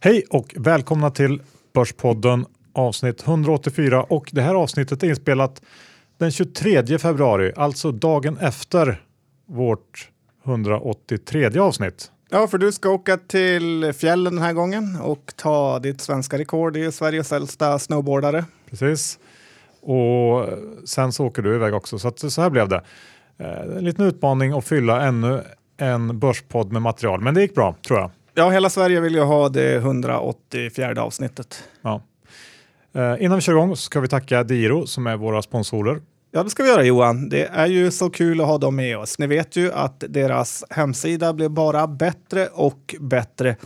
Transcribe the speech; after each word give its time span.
Hej 0.00 0.24
och 0.30 0.54
välkomna 0.56 1.10
till 1.10 1.42
Börspodden 1.74 2.46
avsnitt 2.72 3.26
184 3.26 4.02
och 4.02 4.30
det 4.32 4.42
här 4.42 4.54
avsnittet 4.54 5.02
är 5.02 5.08
inspelat 5.08 5.62
den 6.18 6.30
23 6.30 6.98
februari, 6.98 7.52
alltså 7.56 7.92
dagen 7.92 8.38
efter 8.38 9.02
vårt 9.46 10.10
183 10.44 11.58
avsnitt. 11.58 12.10
Ja, 12.30 12.46
för 12.46 12.58
du 12.58 12.72
ska 12.72 12.90
åka 12.90 13.16
till 13.16 13.92
fjällen 13.92 14.34
den 14.34 14.44
här 14.44 14.52
gången 14.52 14.98
och 15.02 15.32
ta 15.36 15.78
ditt 15.78 16.00
svenska 16.00 16.38
rekord 16.38 16.76
i 16.76 16.92
Sveriges 16.92 17.32
äldsta 17.32 17.78
snowboardare. 17.78 18.44
Precis. 18.70 19.18
Och 19.80 20.48
sen 20.84 21.12
så 21.12 21.26
åker 21.26 21.42
du 21.42 21.54
iväg 21.54 21.74
också, 21.74 21.98
så, 21.98 22.08
att, 22.08 22.32
så 22.32 22.42
här 22.42 22.50
blev 22.50 22.68
det. 22.68 22.82
Eh, 23.38 23.76
en 23.76 23.84
liten 23.84 24.06
utmaning 24.06 24.52
att 24.52 24.64
fylla 24.64 25.02
ännu 25.02 25.42
en 25.76 26.18
börspodd 26.18 26.72
med 26.72 26.82
material, 26.82 27.20
men 27.20 27.34
det 27.34 27.40
gick 27.40 27.54
bra 27.54 27.76
tror 27.86 27.98
jag. 27.98 28.10
Ja, 28.38 28.50
hela 28.50 28.70
Sverige 28.70 29.00
vill 29.00 29.14
ju 29.14 29.20
ha 29.20 29.48
det 29.48 29.76
184 29.76 31.02
avsnittet. 31.02 31.64
Ja. 31.82 32.02
Eh, 32.94 33.24
innan 33.24 33.38
vi 33.38 33.42
kör 33.42 33.52
igång 33.52 33.76
så 33.76 33.82
ska 33.82 34.00
vi 34.00 34.08
tacka 34.08 34.44
Diro 34.44 34.86
som 34.86 35.06
är 35.06 35.16
våra 35.16 35.42
sponsorer. 35.42 36.00
Ja, 36.30 36.42
det 36.42 36.50
ska 36.50 36.62
vi 36.62 36.68
göra 36.68 36.82
Johan. 36.82 37.28
Det 37.28 37.46
är 37.46 37.66
ju 37.66 37.90
så 37.90 38.10
kul 38.10 38.40
att 38.40 38.46
ha 38.46 38.58
dem 38.58 38.76
med 38.76 38.98
oss. 38.98 39.18
Ni 39.18 39.26
vet 39.26 39.56
ju 39.56 39.72
att 39.72 40.04
deras 40.08 40.64
hemsida 40.70 41.32
blir 41.32 41.48
bara 41.48 41.86
bättre 41.86 42.46
och 42.46 42.94
bättre. 43.00 43.56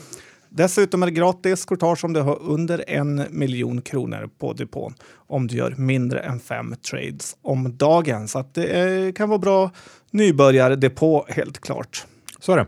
Dessutom 0.48 1.02
är 1.02 1.06
det 1.06 1.12
gratis 1.12 1.64
courtage 1.64 2.04
om 2.04 2.12
du 2.12 2.20
har 2.20 2.42
under 2.42 2.84
en 2.88 3.26
miljon 3.30 3.82
kronor 3.82 4.28
på 4.38 4.52
depån 4.52 4.94
om 5.14 5.46
du 5.46 5.56
gör 5.56 5.74
mindre 5.78 6.20
än 6.20 6.40
fem 6.40 6.74
trades 6.90 7.36
om 7.42 7.76
dagen. 7.76 8.28
Så 8.28 8.38
att 8.38 8.54
det 8.54 8.66
är, 8.66 9.12
kan 9.12 9.28
vara 9.28 9.38
bra 9.38 9.70
nybörjardepå 10.10 11.26
helt 11.28 11.60
klart. 11.60 12.06
Så 12.40 12.52
är 12.52 12.56
det. 12.56 12.66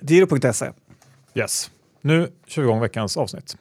Giro.se. 0.00 0.70
Yes. 1.34 1.70
Nu 2.00 2.28
kör 2.46 2.62
vi 2.62 2.68
igång 2.68 2.80
veckans 2.80 3.16
avsnitt. 3.16 3.56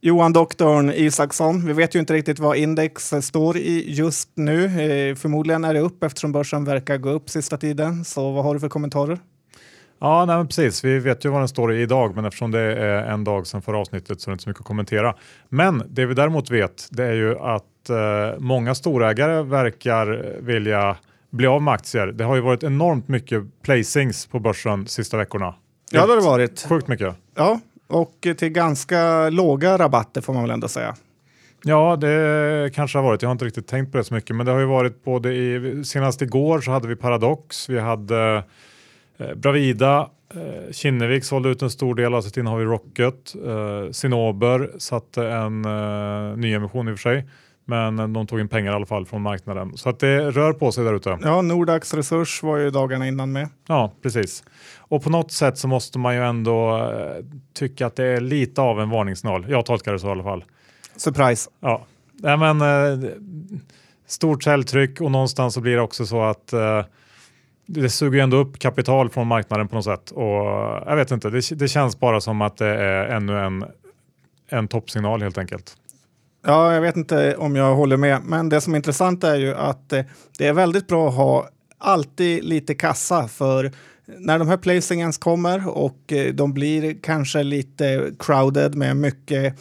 Johan 0.00 0.32
doktorn 0.32 0.90
Isaksson, 0.90 1.66
vi 1.66 1.72
vet 1.72 1.94
ju 1.94 1.98
inte 1.98 2.12
riktigt 2.12 2.38
vad 2.38 2.56
index 2.56 3.12
står 3.22 3.56
i 3.56 3.84
just 3.94 4.30
nu. 4.34 4.64
Eh, 4.64 5.14
förmodligen 5.14 5.64
är 5.64 5.74
det 5.74 5.80
upp 5.80 6.02
eftersom 6.02 6.32
börsen 6.32 6.64
verkar 6.64 6.98
gå 6.98 7.10
upp 7.10 7.30
sista 7.30 7.56
tiden. 7.56 8.04
Så 8.04 8.30
vad 8.30 8.44
har 8.44 8.54
du 8.54 8.60
för 8.60 8.68
kommentarer? 8.68 9.18
Ja, 9.98 10.24
nej, 10.24 10.46
precis. 10.46 10.84
Vi 10.84 10.98
vet 10.98 11.24
ju 11.24 11.28
vad 11.28 11.40
den 11.40 11.48
står 11.48 11.74
i 11.74 11.82
idag, 11.82 12.14
men 12.14 12.24
eftersom 12.24 12.50
det 12.50 12.60
är 12.60 13.02
en 13.02 13.24
dag 13.24 13.46
sedan 13.46 13.62
förra 13.62 13.78
avsnittet 13.78 14.20
så 14.20 14.30
är 14.30 14.32
det 14.32 14.34
inte 14.34 14.44
så 14.44 14.50
mycket 14.50 14.60
att 14.60 14.66
kommentera. 14.66 15.14
Men 15.48 15.82
det 15.88 16.06
vi 16.06 16.14
däremot 16.14 16.50
vet, 16.50 16.88
det 16.90 17.04
är 17.04 17.12
ju 17.12 17.38
att 17.38 17.90
eh, 17.90 18.38
många 18.38 18.74
storägare 18.74 19.42
verkar 19.42 20.36
vilja 20.40 20.96
bli 21.34 21.46
av 21.46 21.62
med 21.62 21.74
aktier. 21.74 22.06
Det 22.06 22.24
har 22.24 22.34
ju 22.34 22.40
varit 22.40 22.62
enormt 22.62 23.08
mycket 23.08 23.62
placings 23.62 24.26
på 24.26 24.38
börsen 24.38 24.86
sista 24.86 25.16
veckorna. 25.16 25.54
Ja, 25.90 26.06
det 26.06 26.12
har 26.12 26.16
det 26.16 26.26
varit. 26.26 26.66
Sjukt 26.68 26.88
mycket. 26.88 27.14
Ja, 27.34 27.60
och 27.88 28.26
till 28.36 28.48
ganska 28.48 29.30
låga 29.30 29.78
rabatter 29.78 30.20
får 30.20 30.32
man 30.32 30.42
väl 30.42 30.50
ändå 30.50 30.68
säga. 30.68 30.94
Ja, 31.64 31.96
det 31.96 32.70
kanske 32.74 32.98
har 32.98 33.02
varit. 33.02 33.22
Jag 33.22 33.28
har 33.28 33.32
inte 33.32 33.44
riktigt 33.44 33.66
tänkt 33.66 33.92
på 33.92 33.98
det 33.98 34.04
så 34.04 34.14
mycket, 34.14 34.36
men 34.36 34.46
det 34.46 34.52
har 34.52 34.60
ju 34.60 34.66
varit 34.66 35.04
både 35.04 35.32
i 35.32 35.82
senast 35.84 36.22
igår 36.22 36.60
så 36.60 36.70
hade 36.70 36.88
vi 36.88 36.96
Paradox, 36.96 37.68
vi 37.68 37.78
hade 37.78 38.42
eh, 39.16 39.34
Bravida, 39.34 40.10
eh, 40.34 40.72
Kinnevik 40.72 41.24
sålde 41.24 41.48
ut 41.48 41.62
en 41.62 41.70
stor 41.70 41.94
del 41.94 42.14
av 42.14 42.22
sitt 42.22 42.36
innehav 42.36 42.62
i 42.62 42.64
Rocket, 42.64 43.34
eh, 43.46 43.90
Sinober 43.90 44.70
satte 44.78 45.26
en 45.26 45.64
eh, 45.64 46.36
nyemission 46.36 46.88
i 46.88 46.92
och 46.92 46.98
för 46.98 47.10
sig. 47.10 47.28
Men 47.64 48.12
de 48.12 48.26
tog 48.26 48.40
in 48.40 48.48
pengar 48.48 48.72
i 48.72 48.74
alla 48.74 48.86
fall 48.86 49.06
från 49.06 49.22
marknaden. 49.22 49.76
Så 49.76 49.88
att 49.88 49.98
det 49.98 50.30
rör 50.30 50.52
på 50.52 50.72
sig 50.72 50.84
där 50.84 50.94
ute. 50.94 51.18
Ja, 51.22 51.42
Nordax 51.42 51.94
Resurs 51.94 52.42
var 52.42 52.56
ju 52.56 52.70
dagarna 52.70 53.08
innan 53.08 53.32
med. 53.32 53.48
Ja, 53.66 53.92
precis. 54.02 54.44
Och 54.78 55.02
på 55.02 55.10
något 55.10 55.32
sätt 55.32 55.58
så 55.58 55.68
måste 55.68 55.98
man 55.98 56.14
ju 56.14 56.24
ändå 56.24 56.76
eh, 56.76 57.24
tycka 57.54 57.86
att 57.86 57.96
det 57.96 58.04
är 58.04 58.20
lite 58.20 58.60
av 58.60 58.80
en 58.80 58.90
varningssignal. 58.90 59.46
Jag 59.48 59.66
tolkar 59.66 59.92
det 59.92 59.98
så 59.98 60.06
i 60.06 60.10
alla 60.10 60.22
fall. 60.22 60.44
Surprise. 60.96 61.50
Ja, 61.60 61.86
ja 62.22 62.36
men 62.36 62.60
eh, 62.60 63.10
stort 64.06 64.42
säljtryck 64.42 65.00
och 65.00 65.10
någonstans 65.10 65.54
så 65.54 65.60
blir 65.60 65.74
det 65.74 65.82
också 65.82 66.06
så 66.06 66.22
att 66.22 66.52
eh, 66.52 66.82
det 67.66 67.90
suger 67.90 68.22
ändå 68.22 68.36
upp 68.36 68.58
kapital 68.58 69.10
från 69.10 69.26
marknaden 69.26 69.68
på 69.68 69.74
något 69.74 69.84
sätt. 69.84 70.10
Och 70.10 70.44
jag 70.86 70.96
vet 70.96 71.10
inte, 71.10 71.30
det, 71.30 71.58
det 71.58 71.68
känns 71.68 72.00
bara 72.00 72.20
som 72.20 72.42
att 72.42 72.56
det 72.56 72.66
är 72.66 73.06
ännu 73.06 73.38
en, 73.38 73.64
en 74.48 74.68
toppsignal 74.68 75.22
helt 75.22 75.38
enkelt. 75.38 75.76
Ja, 76.46 76.74
jag 76.74 76.80
vet 76.80 76.96
inte 76.96 77.36
om 77.36 77.56
jag 77.56 77.74
håller 77.74 77.96
med, 77.96 78.20
men 78.24 78.48
det 78.48 78.60
som 78.60 78.72
är 78.72 78.76
intressant 78.76 79.24
är 79.24 79.36
ju 79.36 79.54
att 79.54 79.92
eh, 79.92 80.04
det 80.38 80.46
är 80.46 80.52
väldigt 80.52 80.86
bra 80.86 81.08
att 81.08 81.14
ha 81.14 81.48
alltid 81.78 82.44
lite 82.44 82.74
kassa 82.74 83.28
för 83.28 83.72
när 84.18 84.38
de 84.38 84.48
här 84.48 84.56
placingens 84.56 85.18
kommer 85.18 85.68
och 85.68 86.12
eh, 86.12 86.34
de 86.34 86.54
blir 86.54 87.02
kanske 87.02 87.42
lite 87.42 88.12
crowded 88.18 88.74
med 88.74 88.96
mycket 88.96 89.54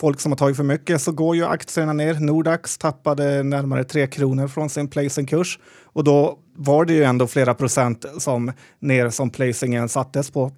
folk 0.00 0.20
som 0.20 0.32
har 0.32 0.36
tagit 0.36 0.56
för 0.56 0.64
mycket 0.64 1.02
så 1.02 1.12
går 1.12 1.36
ju 1.36 1.44
aktierna 1.44 1.92
ner. 1.92 2.14
Nordax 2.14 2.78
tappade 2.78 3.42
närmare 3.42 3.84
3 3.84 4.06
kronor 4.06 4.48
från 4.48 4.70
sin 4.70 4.88
placingkurs 4.88 5.58
och 5.84 6.04
då 6.04 6.38
var 6.56 6.84
det 6.84 6.92
ju 6.92 7.04
ändå 7.04 7.26
flera 7.26 7.54
procent 7.54 8.04
som 8.18 8.52
ner 8.78 9.10
som 9.10 9.30
placingen 9.30 9.88
sattes 9.88 10.30
på. 10.30 10.52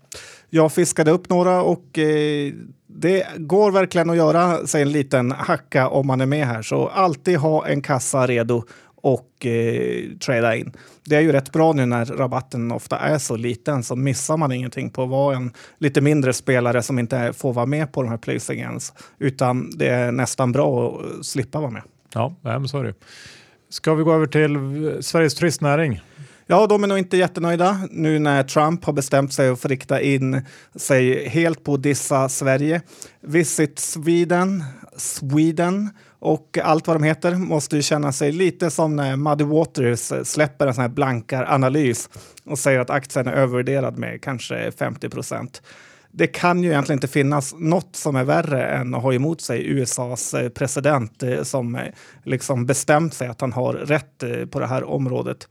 Jag 0.54 0.72
fiskade 0.72 1.10
upp 1.10 1.28
några 1.28 1.62
och 1.62 1.98
eh, 1.98 2.52
det 2.86 3.26
går 3.36 3.70
verkligen 3.70 4.10
att 4.10 4.16
göra 4.16 4.66
sig 4.66 4.82
en 4.82 4.92
liten 4.92 5.32
hacka 5.32 5.88
om 5.88 6.06
man 6.06 6.20
är 6.20 6.26
med 6.26 6.46
här. 6.46 6.62
Så 6.62 6.88
alltid 6.88 7.36
ha 7.38 7.66
en 7.66 7.82
kassa 7.82 8.26
redo 8.26 8.64
och 8.94 9.46
eh, 9.46 10.10
trada 10.18 10.56
in. 10.56 10.72
Det 11.04 11.16
är 11.16 11.20
ju 11.20 11.32
rätt 11.32 11.52
bra 11.52 11.72
nu 11.72 11.86
när 11.86 12.04
rabatten 12.04 12.72
ofta 12.72 12.98
är 12.98 13.18
så 13.18 13.36
liten 13.36 13.82
så 13.82 13.96
missar 13.96 14.36
man 14.36 14.52
ingenting 14.52 14.90
på 14.90 15.02
att 15.02 15.08
vara 15.08 15.36
en 15.36 15.52
lite 15.78 16.00
mindre 16.00 16.32
spelare 16.32 16.82
som 16.82 16.98
inte 16.98 17.32
får 17.32 17.52
vara 17.52 17.66
med 17.66 17.92
på 17.92 18.02
de 18.02 18.08
här 18.08 18.18
placingens. 18.18 18.92
Utan 19.18 19.70
det 19.70 19.88
är 19.88 20.12
nästan 20.12 20.52
bra 20.52 20.88
att 20.88 21.04
eh, 21.04 21.20
slippa 21.22 21.60
vara 21.60 21.70
med. 21.70 21.82
Ja, 22.14 22.34
men 22.42 22.68
så 22.68 22.78
är 22.78 22.84
det. 22.84 22.94
Ska 23.68 23.94
vi 23.94 24.02
gå 24.02 24.12
över 24.12 24.26
till 24.26 24.56
eh, 24.56 25.00
Sveriges 25.00 25.34
turistnäring? 25.34 26.00
Ja, 26.52 26.66
de 26.66 26.84
är 26.84 26.88
nog 26.88 26.98
inte 26.98 27.16
jättenöjda 27.16 27.80
nu 27.90 28.18
när 28.18 28.42
Trump 28.42 28.84
har 28.84 28.92
bestämt 28.92 29.32
sig 29.32 29.56
för 29.56 29.66
att 29.68 29.70
rikta 29.70 30.00
in 30.00 30.42
sig 30.76 31.28
helt 31.28 31.64
på 31.64 31.74
att 31.74 31.82
dissa 31.82 32.28
Sverige. 32.28 32.82
Visit 33.20 33.78
Sweden, 33.78 34.64
Sweden 34.96 35.90
och 36.18 36.58
allt 36.62 36.86
vad 36.86 36.96
de 36.96 37.02
heter 37.02 37.34
måste 37.34 37.76
ju 37.76 37.82
känna 37.82 38.12
sig 38.12 38.32
lite 38.32 38.70
som 38.70 38.96
när 38.96 39.16
Muddy 39.16 39.44
Waters 39.44 40.12
släpper 40.28 40.66
en 40.66 40.74
sån 40.74 40.82
här 40.82 40.88
blankaranalys 40.88 42.08
och 42.44 42.58
säger 42.58 42.78
att 42.80 42.90
aktien 42.90 43.26
är 43.26 43.32
övervärderad 43.32 43.98
med 43.98 44.22
kanske 44.22 44.72
50 44.72 45.08
procent. 45.08 45.62
Det 46.10 46.26
kan 46.26 46.62
ju 46.62 46.70
egentligen 46.70 46.96
inte 46.96 47.08
finnas 47.08 47.54
något 47.58 47.96
som 47.96 48.16
är 48.16 48.24
värre 48.24 48.66
än 48.66 48.94
att 48.94 49.02
ha 49.02 49.14
emot 49.14 49.40
sig 49.40 49.66
USAs 49.66 50.34
eh, 50.34 50.48
president 50.48 51.22
eh, 51.22 51.42
som 51.42 51.74
eh, 51.74 51.82
liksom 52.24 52.66
bestämt 52.66 53.14
sig 53.14 53.28
att 53.28 53.40
han 53.40 53.52
har 53.52 53.72
rätt 53.72 54.24
på 54.50 54.60
det 54.60 54.66
här 54.66 54.84
området. 54.84 55.48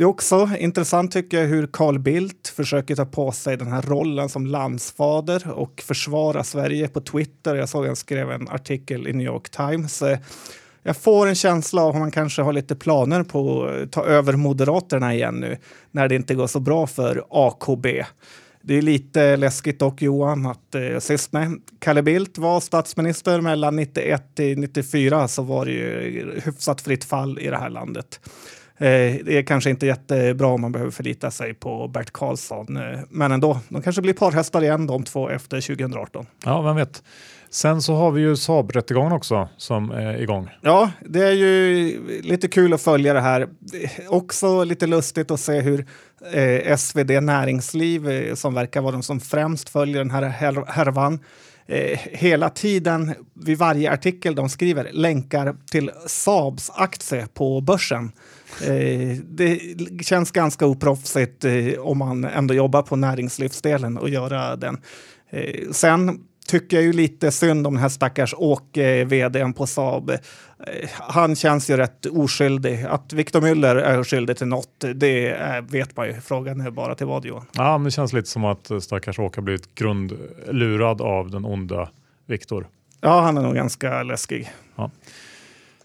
Det 0.00 0.04
är 0.04 0.08
också 0.08 0.48
intressant 0.58 1.12
tycker 1.12 1.40
jag 1.40 1.46
hur 1.46 1.66
Carl 1.66 1.98
Bildt 1.98 2.48
försöker 2.48 2.96
ta 2.96 3.06
på 3.06 3.32
sig 3.32 3.56
den 3.56 3.66
här 3.72 3.82
rollen 3.82 4.28
som 4.28 4.46
landsfader 4.46 5.50
och 5.50 5.82
försvara 5.86 6.44
Sverige 6.44 6.88
på 6.88 7.00
Twitter. 7.00 7.54
Jag 7.54 7.68
såg 7.68 7.86
han 7.86 7.96
skrev 7.96 8.30
en 8.30 8.48
artikel 8.48 9.08
i 9.08 9.12
New 9.12 9.26
York 9.26 9.50
Times. 9.50 10.02
Jag 10.82 10.96
får 10.96 11.26
en 11.26 11.34
känsla 11.34 11.82
av 11.82 11.88
att 11.88 12.00
man 12.00 12.10
kanske 12.10 12.42
har 12.42 12.52
lite 12.52 12.76
planer 12.76 13.22
på 13.22 13.64
att 13.64 13.92
ta 13.92 14.04
över 14.04 14.32
Moderaterna 14.32 15.14
igen 15.14 15.34
nu 15.34 15.56
när 15.90 16.08
det 16.08 16.14
inte 16.14 16.34
går 16.34 16.46
så 16.46 16.60
bra 16.60 16.86
för 16.86 17.24
AKB. 17.30 17.86
Det 18.62 18.78
är 18.78 18.82
lite 18.82 19.36
läskigt 19.36 19.78
dock 19.78 20.02
Johan 20.02 20.46
att 20.46 20.74
eh, 20.74 20.98
sist 20.98 21.32
när 21.32 21.50
Kalle 21.78 22.02
Bildt 22.02 22.38
var 22.38 22.60
statsminister 22.60 23.40
mellan 23.40 23.76
91 23.76 24.34
till 24.34 24.58
94 24.58 25.28
så 25.28 25.42
var 25.42 25.66
det 25.66 25.72
ju 25.72 26.40
hyfsat 26.44 26.80
fritt 26.80 27.04
fall 27.04 27.38
i 27.38 27.46
det 27.46 27.58
här 27.58 27.70
landet. 27.70 28.20
Eh, 28.80 29.16
det 29.24 29.38
är 29.38 29.42
kanske 29.42 29.70
inte 29.70 29.86
jättebra 29.86 30.46
om 30.46 30.60
man 30.60 30.72
behöver 30.72 30.90
förlita 30.90 31.30
sig 31.30 31.54
på 31.54 31.88
Bert 31.88 32.10
Karlsson, 32.10 32.76
eh, 32.76 33.00
men 33.10 33.32
ändå. 33.32 33.60
De 33.68 33.82
kanske 33.82 34.02
blir 34.02 34.12
parhästar 34.12 34.62
igen 34.62 34.86
de 34.86 35.04
två 35.04 35.28
efter 35.28 35.60
2018. 35.60 36.26
Ja, 36.44 36.62
vem 36.62 36.76
vet. 36.76 37.02
Sen 37.50 37.82
så 37.82 37.94
har 37.94 38.10
vi 38.10 38.20
ju 38.20 38.36
Saab-rättegången 38.36 39.12
också 39.12 39.48
som 39.56 39.90
är 39.90 40.22
igång. 40.22 40.48
Ja, 40.60 40.90
det 41.08 41.24
är 41.24 41.32
ju 41.32 42.22
lite 42.22 42.48
kul 42.48 42.72
att 42.72 42.82
följa 42.82 43.14
det 43.14 43.20
här. 43.20 43.48
Också 44.08 44.64
lite 44.64 44.86
lustigt 44.86 45.30
att 45.30 45.40
se 45.40 45.60
hur 45.60 45.86
eh, 46.32 46.76
SvD 46.76 47.20
Näringsliv, 47.20 48.10
eh, 48.10 48.34
som 48.34 48.54
verkar 48.54 48.80
vara 48.80 48.92
de 48.92 49.02
som 49.02 49.20
främst 49.20 49.68
följer 49.68 49.98
den 49.98 50.10
här 50.10 50.22
härvan, 50.68 51.18
eh, 51.66 51.98
hela 51.98 52.50
tiden 52.50 53.14
vid 53.34 53.58
varje 53.58 53.92
artikel 53.92 54.34
de 54.34 54.48
skriver 54.48 54.88
länkar 54.92 55.56
till 55.70 55.90
Saabs 56.06 56.70
aktie 56.74 57.26
på 57.34 57.60
börsen. 57.60 58.12
Eh, 58.62 59.16
det 59.24 59.60
känns 60.02 60.30
ganska 60.30 60.66
oproffsigt 60.66 61.44
eh, 61.44 61.78
om 61.78 61.98
man 61.98 62.24
ändå 62.24 62.54
jobbar 62.54 62.82
på 62.82 62.96
näringslivsdelen 62.96 63.98
och 63.98 64.08
göra 64.08 64.56
den. 64.56 64.80
Eh, 65.30 65.70
sen 65.70 66.20
tycker 66.48 66.76
jag 66.76 66.84
ju 66.84 66.92
lite 66.92 67.30
synd 67.30 67.66
om 67.66 67.74
den 67.74 67.82
här 67.82 67.88
stackars 67.88 68.34
Åke, 68.36 69.04
vdn 69.04 69.52
på 69.52 69.66
Saab. 69.66 70.10
Eh, 70.10 70.18
han 70.98 71.36
känns 71.36 71.70
ju 71.70 71.76
rätt 71.76 72.06
oskyldig. 72.06 72.84
Att 72.88 73.12
Victor 73.12 73.40
Müller 73.40 73.76
är 73.76 74.04
skyldig 74.04 74.36
till 74.36 74.46
något, 74.46 74.84
det 74.94 75.28
är, 75.28 75.60
vet 75.60 75.96
man 75.96 76.06
ju. 76.06 76.20
Frågan 76.20 76.60
är 76.60 76.70
bara 76.70 76.94
till 76.94 77.06
vad 77.06 77.24
Johan? 77.24 77.46
Ja, 77.52 77.78
men 77.78 77.84
det 77.84 77.90
känns 77.90 78.12
lite 78.12 78.28
som 78.28 78.44
att 78.44 78.70
stackars 78.80 79.18
Åke 79.18 79.38
har 79.38 79.42
blivit 79.42 79.74
grundlurad 79.74 81.00
av 81.00 81.30
den 81.30 81.44
onda 81.44 81.88
Victor. 82.26 82.66
Ja, 83.00 83.20
han 83.20 83.38
är 83.38 83.42
nog 83.42 83.54
ganska 83.54 84.02
läskig. 84.02 84.50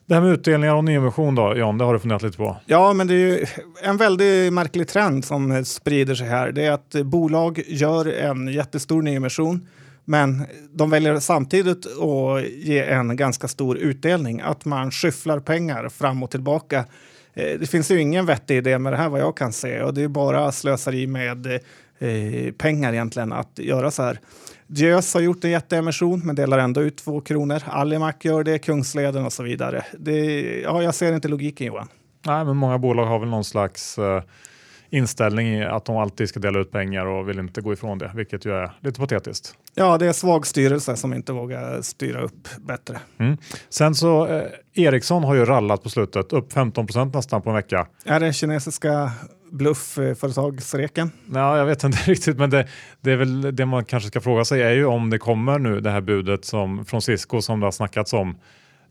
Det 0.07 0.13
här 0.13 0.21
med 0.21 0.31
utdelningar 0.31 0.75
och 0.75 0.83
nyemission 0.83 1.35
då, 1.35 1.57
Jan, 1.57 1.77
det 1.77 1.83
har 1.83 1.93
du 1.93 1.99
funderat 1.99 2.21
lite 2.21 2.37
på? 2.37 2.57
Ja, 2.65 2.93
men 2.93 3.07
det 3.07 3.13
är 3.13 3.17
ju 3.17 3.45
en 3.83 3.97
väldigt 3.97 4.53
märklig 4.53 4.87
trend 4.87 5.25
som 5.25 5.65
sprider 5.65 6.15
sig 6.15 6.27
här. 6.27 6.51
Det 6.51 6.65
är 6.65 6.71
att 6.71 6.95
bolag 7.03 7.63
gör 7.67 8.05
en 8.05 8.47
jättestor 8.47 9.01
nyemission, 9.01 9.67
men 10.05 10.45
de 10.73 10.89
väljer 10.89 11.19
samtidigt 11.19 11.85
att 11.85 12.49
ge 12.49 12.83
en 12.83 13.15
ganska 13.15 13.47
stor 13.47 13.77
utdelning. 13.77 14.41
Att 14.41 14.65
man 14.65 14.91
skyfflar 14.91 15.39
pengar 15.39 15.89
fram 15.89 16.23
och 16.23 16.31
tillbaka. 16.31 16.85
Eh, 17.33 17.59
det 17.59 17.69
finns 17.69 17.91
ju 17.91 18.01
ingen 18.01 18.25
vettig 18.25 18.57
idé 18.57 18.79
med 18.79 18.93
det 18.93 18.97
här 18.97 19.09
vad 19.09 19.21
jag 19.21 19.37
kan 19.37 19.53
se 19.53 19.81
och 19.81 19.93
det 19.93 20.03
är 20.03 20.07
bara 20.07 20.51
slöseri 20.51 21.07
med 21.07 21.45
eh, 21.45 21.59
eh, 21.99 22.51
pengar 22.51 22.93
egentligen 22.93 23.33
att 23.33 23.59
göra 23.59 23.91
så 23.91 24.03
här. 24.03 24.19
Diös 24.67 25.13
har 25.13 25.21
gjort 25.21 25.43
en 25.43 25.51
jätteemission 25.51 26.19
men 26.25 26.35
delar 26.35 26.57
ändå 26.57 26.81
ut 26.81 26.97
två 26.97 27.21
kronor. 27.21 27.61
Alimak 27.65 28.25
gör 28.25 28.43
det, 28.43 28.59
Kungsleden 28.59 29.25
och 29.25 29.33
så 29.33 29.43
vidare. 29.43 29.85
Det, 29.99 30.41
ja, 30.61 30.83
jag 30.83 30.95
ser 30.95 31.13
inte 31.13 31.27
logiken 31.27 31.67
Johan. 31.67 31.87
Nej, 32.25 32.45
men 32.45 32.57
många 32.57 32.77
bolag 32.77 33.05
har 33.05 33.19
väl 33.19 33.29
någon 33.29 33.43
slags 33.43 33.99
uh, 33.99 34.21
inställning 34.89 35.47
i 35.47 35.65
att 35.65 35.85
de 35.85 35.97
alltid 35.97 36.29
ska 36.29 36.39
dela 36.39 36.59
ut 36.59 36.71
pengar 36.71 37.05
och 37.05 37.29
vill 37.29 37.39
inte 37.39 37.61
gå 37.61 37.73
ifrån 37.73 37.97
det, 37.97 38.11
vilket 38.15 38.45
ju 38.45 38.51
är 38.51 38.71
lite 38.79 38.99
patetiskt. 38.99 39.55
Ja, 39.75 39.97
det 39.97 40.07
är 40.07 40.13
svag 40.13 40.47
styrelse 40.47 40.95
som 40.95 41.13
inte 41.13 41.33
vågar 41.33 41.81
styra 41.81 42.21
upp 42.21 42.47
bättre. 42.59 42.99
Mm. 43.17 43.37
Sen 43.69 43.95
så 43.95 44.27
eh, 44.27 44.43
Ericsson 44.73 45.23
har 45.23 45.35
ju 45.35 45.45
rallat 45.45 45.83
på 45.83 45.89
slutet, 45.89 46.33
upp 46.33 46.53
15% 46.53 47.15
nästan 47.15 47.41
på 47.41 47.49
en 47.49 47.55
vecka. 47.55 47.87
Är 48.05 48.19
det 48.19 48.33
kinesiska 48.33 49.11
bluffföretagsreken? 49.51 51.11
Ja, 51.33 51.57
jag 51.57 51.65
vet 51.65 51.83
inte 51.83 51.97
riktigt, 52.11 52.37
men 52.37 52.49
det, 52.49 52.67
det, 53.01 53.11
är 53.11 53.15
väl 53.15 53.55
det 53.55 53.65
man 53.65 53.85
kanske 53.85 54.09
ska 54.09 54.21
fråga 54.21 54.45
sig 54.45 54.61
är 54.61 54.71
ju 54.71 54.85
om 54.85 55.09
det 55.09 55.17
kommer 55.17 55.59
nu 55.59 55.79
det 55.79 55.89
här 55.89 56.01
budet 56.01 56.45
som, 56.45 56.85
från 56.85 57.01
Cisco 57.01 57.41
som 57.41 57.59
det 57.59 57.65
har 57.65 57.71
snackats 57.71 58.13
om 58.13 58.37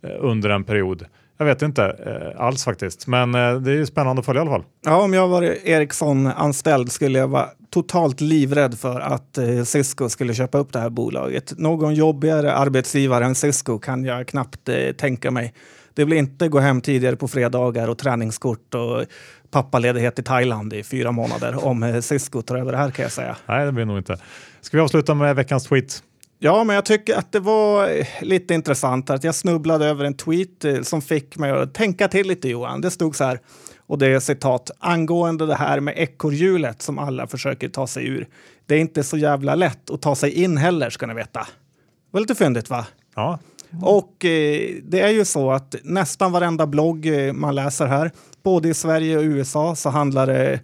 eh, 0.02 0.10
under 0.18 0.50
en 0.50 0.64
period. 0.64 1.04
Jag 1.38 1.46
vet 1.46 1.62
inte 1.62 1.84
eh, 1.84 2.40
alls 2.44 2.64
faktiskt, 2.64 3.06
men 3.06 3.34
eh, 3.34 3.54
det 3.54 3.70
är 3.70 3.76
ju 3.76 3.86
spännande 3.86 4.20
att 4.20 4.26
följa 4.26 4.40
i 4.40 4.42
alla 4.42 4.50
fall. 4.50 4.64
Ja, 4.84 5.02
om 5.02 5.14
jag 5.14 5.28
var 5.28 5.42
Ericsson-anställd 5.42 6.92
skulle 6.92 7.18
jag 7.18 7.28
vara 7.28 7.48
totalt 7.74 8.20
livrädd 8.20 8.78
för 8.78 9.00
att 9.00 9.38
eh, 9.38 9.64
Cisco 9.64 10.08
skulle 10.08 10.34
köpa 10.34 10.58
upp 10.58 10.72
det 10.72 10.78
här 10.78 10.90
bolaget. 10.90 11.58
Någon 11.58 11.94
jobbigare 11.94 12.54
arbetsgivare 12.54 13.24
än 13.24 13.34
Cisco 13.34 13.78
kan 13.78 14.04
jag 14.04 14.28
knappt 14.28 14.68
eh, 14.68 14.92
tänka 14.92 15.30
mig. 15.30 15.54
Det 15.94 16.04
blir 16.04 16.16
inte 16.16 16.48
gå 16.48 16.58
hem 16.58 16.80
tidigare 16.80 17.16
på 17.16 17.28
fredagar 17.28 17.88
och 17.88 17.98
träningskort 17.98 18.74
och 18.74 19.04
pappaledighet 19.50 20.18
i 20.18 20.22
Thailand 20.22 20.72
i 20.72 20.82
fyra 20.82 21.12
månader 21.12 21.64
om 21.64 21.82
eh, 21.82 22.00
Cisco 22.00 22.42
tar 22.42 22.56
över 22.56 22.72
det 22.72 22.78
här 22.78 22.90
kan 22.90 23.02
jag 23.02 23.12
säga. 23.12 23.36
Nej, 23.46 23.66
det 23.66 23.72
blir 23.72 23.84
nog 23.84 23.98
inte. 23.98 24.16
Ska 24.60 24.76
vi 24.76 24.80
avsluta 24.80 25.14
med 25.14 25.36
veckans 25.36 25.64
tweet? 25.64 26.02
Ja, 26.38 26.64
men 26.64 26.74
jag 26.74 26.84
tycker 26.84 27.16
att 27.18 27.32
det 27.32 27.40
var 27.40 27.88
lite 28.24 28.54
intressant 28.54 29.10
att 29.10 29.24
jag 29.24 29.34
snubblade 29.34 29.86
över 29.86 30.04
en 30.04 30.14
tweet 30.14 30.66
som 30.82 31.02
fick 31.02 31.38
mig 31.38 31.50
att 31.50 31.74
tänka 31.74 32.08
till 32.08 32.28
lite 32.28 32.48
Johan. 32.48 32.80
Det 32.80 32.90
stod 32.90 33.16
så 33.16 33.24
här, 33.24 33.40
och 33.86 33.98
det 33.98 34.06
är 34.06 34.20
citat, 34.20 34.70
angående 34.78 35.46
det 35.46 35.54
här 35.54 35.80
med 35.80 35.94
ekorrhjulet 35.96 36.82
som 36.82 36.98
alla 36.98 37.26
försöker 37.26 37.68
ta 37.68 37.86
sig 37.86 38.06
ur. 38.06 38.28
Det 38.66 38.74
är 38.74 38.78
inte 38.78 39.02
så 39.02 39.16
jävla 39.16 39.54
lätt 39.54 39.90
att 39.90 40.02
ta 40.02 40.14
sig 40.14 40.30
in 40.30 40.56
heller 40.56 40.90
ska 40.90 41.06
ni 41.06 41.14
veta. 41.14 41.40
Det 41.40 42.10
var 42.10 42.20
lite 42.20 42.34
fyndigt 42.34 42.70
va? 42.70 42.86
Ja. 43.14 43.38
Och 43.82 44.24
eh, 44.24 44.74
det 44.82 45.00
är 45.00 45.10
ju 45.10 45.24
så 45.24 45.50
att 45.50 45.74
nästan 45.82 46.32
varenda 46.32 46.66
blogg 46.66 47.06
eh, 47.06 47.32
man 47.32 47.54
läser 47.54 47.86
här, 47.86 48.10
både 48.42 48.68
i 48.68 48.74
Sverige 48.74 49.18
och 49.18 49.24
USA, 49.24 49.74
så 49.74 49.90
handlar 49.90 50.26
det 50.26 50.60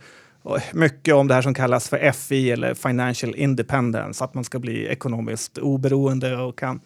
mycket 0.72 1.14
om 1.14 1.28
det 1.28 1.34
här 1.34 1.42
som 1.42 1.54
kallas 1.54 1.88
för 1.88 2.12
FI 2.12 2.50
eller 2.50 2.74
Financial 2.74 3.34
Independence, 3.34 4.24
att 4.24 4.34
man 4.34 4.44
ska 4.44 4.58
bli 4.58 4.86
ekonomiskt 4.86 5.58
oberoende 5.58 6.36
och 6.36 6.58
kan 6.58 6.80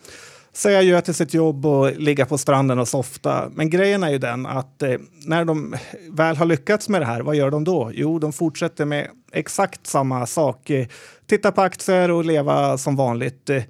säga 0.57 0.83
ja 0.83 1.01
till 1.01 1.15
sitt 1.15 1.35
jobb 1.35 1.67
och 1.67 1.93
ligga 1.93 2.27
på 2.27 2.39
stranden 2.39 2.79
och 2.79 2.89
softa. 2.89 3.51
Men 3.55 3.71
grejen 3.71 4.03
är 4.03 4.11
ju 4.11 4.19
den 4.19 4.47
att 4.47 4.83
eh, 4.83 4.97
när 5.27 5.45
de 5.45 5.75
väl 6.11 6.37
har 6.37 6.47
lyckats 6.47 6.89
med 6.89 7.01
det 7.01 7.07
här, 7.07 7.21
vad 7.21 7.37
gör 7.37 7.51
de 7.51 7.65
då? 7.65 7.91
Jo, 7.95 8.19
de 8.19 8.33
fortsätter 8.33 8.85
med 8.85 9.09
exakt 9.33 9.87
samma 9.87 10.27
sak. 10.27 10.71
Eh, 10.71 10.87
titta 11.27 11.53
på 11.53 11.63
aktier 11.63 12.11
och 12.11 12.25
leva 12.25 12.79
som 12.79 12.97
vanligt. 12.97 13.51
Eh, 13.51 13.63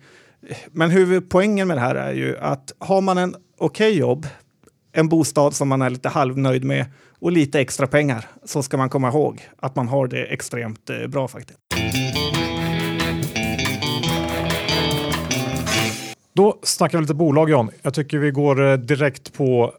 men 0.73 0.91
huvudpoängen 0.91 1.69
med 1.69 1.77
det 1.77 1.81
här 1.81 1.95
är 1.95 2.13
ju 2.13 2.39
att 2.39 2.73
har 2.79 3.01
man 3.01 3.19
en 3.19 3.35
okej 3.59 3.91
okay 3.91 4.01
jobb, 4.01 4.27
en 4.93 5.09
bostad 5.09 5.55
som 5.55 5.69
man 5.69 5.83
är 5.83 5.91
lite 5.91 6.09
halvnöjd 6.09 6.65
med 6.65 6.87
och 7.19 7.33
lite 7.33 7.61
extra 7.61 7.87
pengar 7.87 8.27
så 8.45 8.63
ska 8.63 8.77
man 8.77 8.89
komma 8.89 9.09
ihåg 9.09 9.49
att 9.59 9.77
man 9.77 9.89
har 9.89 10.07
det 10.07 10.25
extremt 10.25 10.91
eh, 10.91 11.07
bra 11.07 11.29
faktiskt. 11.29 11.59
Då 16.37 16.59
snackar 16.63 16.99
vi 16.99 17.03
lite 17.03 17.15
bolag 17.15 17.51
John. 17.51 17.71
Jag 17.83 17.95
tycker 17.95 18.19
vi 18.19 18.31
går 18.31 18.67
eh, 18.67 18.77
direkt 18.77 19.35
på 19.35 19.75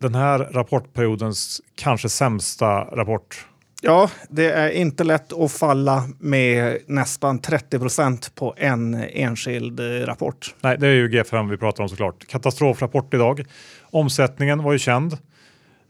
den 0.00 0.14
här 0.14 0.38
rapportperiodens 0.38 1.60
kanske 1.74 2.08
sämsta 2.08 2.66
rapport. 2.84 3.46
Ja, 3.82 4.10
det 4.28 4.50
är 4.50 4.70
inte 4.70 5.04
lätt 5.04 5.32
att 5.32 5.52
falla 5.52 6.04
med 6.18 6.78
nästan 6.86 7.38
30 7.38 7.78
procent 7.78 8.34
på 8.34 8.54
en 8.56 8.94
enskild 8.94 9.80
eh, 9.80 9.84
rapport. 9.84 10.54
Nej, 10.60 10.76
det 10.78 10.86
är 10.86 10.94
ju 10.94 11.08
G5 11.08 11.50
vi 11.50 11.56
pratar 11.56 11.82
om 11.82 11.88
såklart. 11.88 12.26
Katastrofrapport 12.26 13.14
idag. 13.14 13.44
Omsättningen 13.82 14.62
var 14.62 14.72
ju 14.72 14.78
känd. 14.78 15.12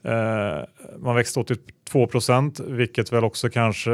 Eh, 0.03 0.65
man 0.99 1.15
växte 1.15 1.41
82 1.41 2.07
procent, 2.07 2.61
vilket 2.61 3.13
väl 3.13 3.25
också 3.25 3.49
kanske 3.49 3.91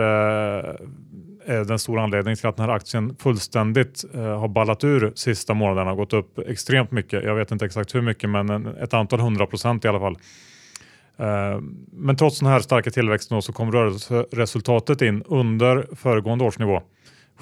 Eh, 1.46 1.60
den 1.60 1.78
stora 1.78 2.02
anledningen 2.02 2.36
till 2.36 2.46
att 2.46 2.56
den 2.56 2.68
här 2.68 2.76
aktien 2.76 3.16
fullständigt 3.18 4.04
eh, 4.14 4.20
har 4.20 4.48
ballat 4.48 4.84
ur 4.84 5.12
sista 5.14 5.54
månaderna 5.54 5.90
och 5.90 5.96
gått 5.96 6.12
upp 6.12 6.38
extremt 6.38 6.90
mycket. 6.90 7.24
Jag 7.24 7.34
vet 7.34 7.50
inte 7.50 7.64
exakt 7.64 7.94
hur 7.94 8.02
mycket, 8.02 8.30
men 8.30 8.66
ett 8.66 8.94
antal 8.94 9.20
hundra 9.20 9.46
procent 9.46 9.84
i 9.84 9.88
alla 9.88 10.00
fall. 10.00 10.16
Eh, 11.16 11.60
men 11.92 12.16
trots 12.16 12.38
den 12.38 12.48
här 12.48 12.60
starka 12.60 12.90
tillväxten 12.90 13.42
så 13.42 13.52
kom 13.52 13.72
rörelseresultatet 13.72 15.02
in 15.02 15.22
under 15.26 15.86
föregående 15.96 16.44
års 16.44 16.58
nivå. 16.58 16.82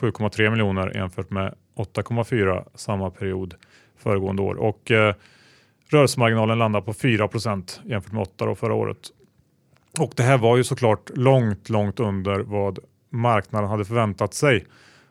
7,3 0.00 0.50
miljoner 0.50 0.96
jämfört 0.96 1.30
med 1.30 1.54
8,4 1.76 2.64
samma 2.74 3.10
period 3.10 3.54
föregående 3.98 4.42
år. 4.42 4.54
Och 4.54 4.90
eh, 4.90 5.14
Rörelsemarginalen 5.92 6.58
landar 6.58 6.80
på 6.80 6.92
4% 6.92 7.80
jämfört 7.84 8.12
med 8.12 8.22
8 8.22 8.54
förra 8.54 8.74
året. 8.74 8.98
Och 10.00 10.12
det 10.16 10.22
här 10.22 10.38
var 10.38 10.56
ju 10.56 10.64
såklart 10.64 11.10
långt, 11.14 11.68
långt 11.68 12.00
under 12.00 12.38
vad 12.40 12.78
marknaden 13.12 13.70
hade 13.70 13.84
förväntat 13.84 14.34
sig. 14.34 14.66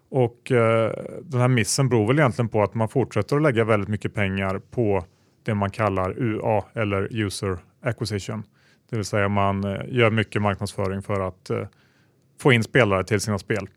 Och 0.10 0.52
eh, 0.52 0.92
den 1.22 1.42
här 1.42 1.48
missen 1.48 1.90
beror 1.90 2.08
väl 2.08 2.20
egentligen 2.20 2.50
på 2.50 2.64
att 2.64 2.74
man 2.74 2.90
fortsätter 2.90 3.36
att 3.36 3.42
lägga 3.42 3.64
väldigt 3.64 3.90
mycket 3.90 4.14
pengar 4.14 4.62
på 4.72 5.06
det 5.44 5.54
man 5.54 5.70
kallar 5.70 6.16
UA 6.18 6.64
eller 6.74 7.08
User 7.12 7.58
Acquisition. 7.82 8.44
Det 8.90 8.96
vill 8.96 9.06
säga 9.06 9.30
man 9.30 9.64
eh, 9.64 9.82
gör 9.88 10.10
mycket 10.10 10.42
marknadsföring 10.42 11.02
för 11.02 11.28
att 11.28 11.50
eh, 11.50 11.68
få 12.42 12.52
in 12.52 12.64
spelare 12.64 13.04
till 13.04 13.20
sina 13.20 13.40
spel. 13.40 13.68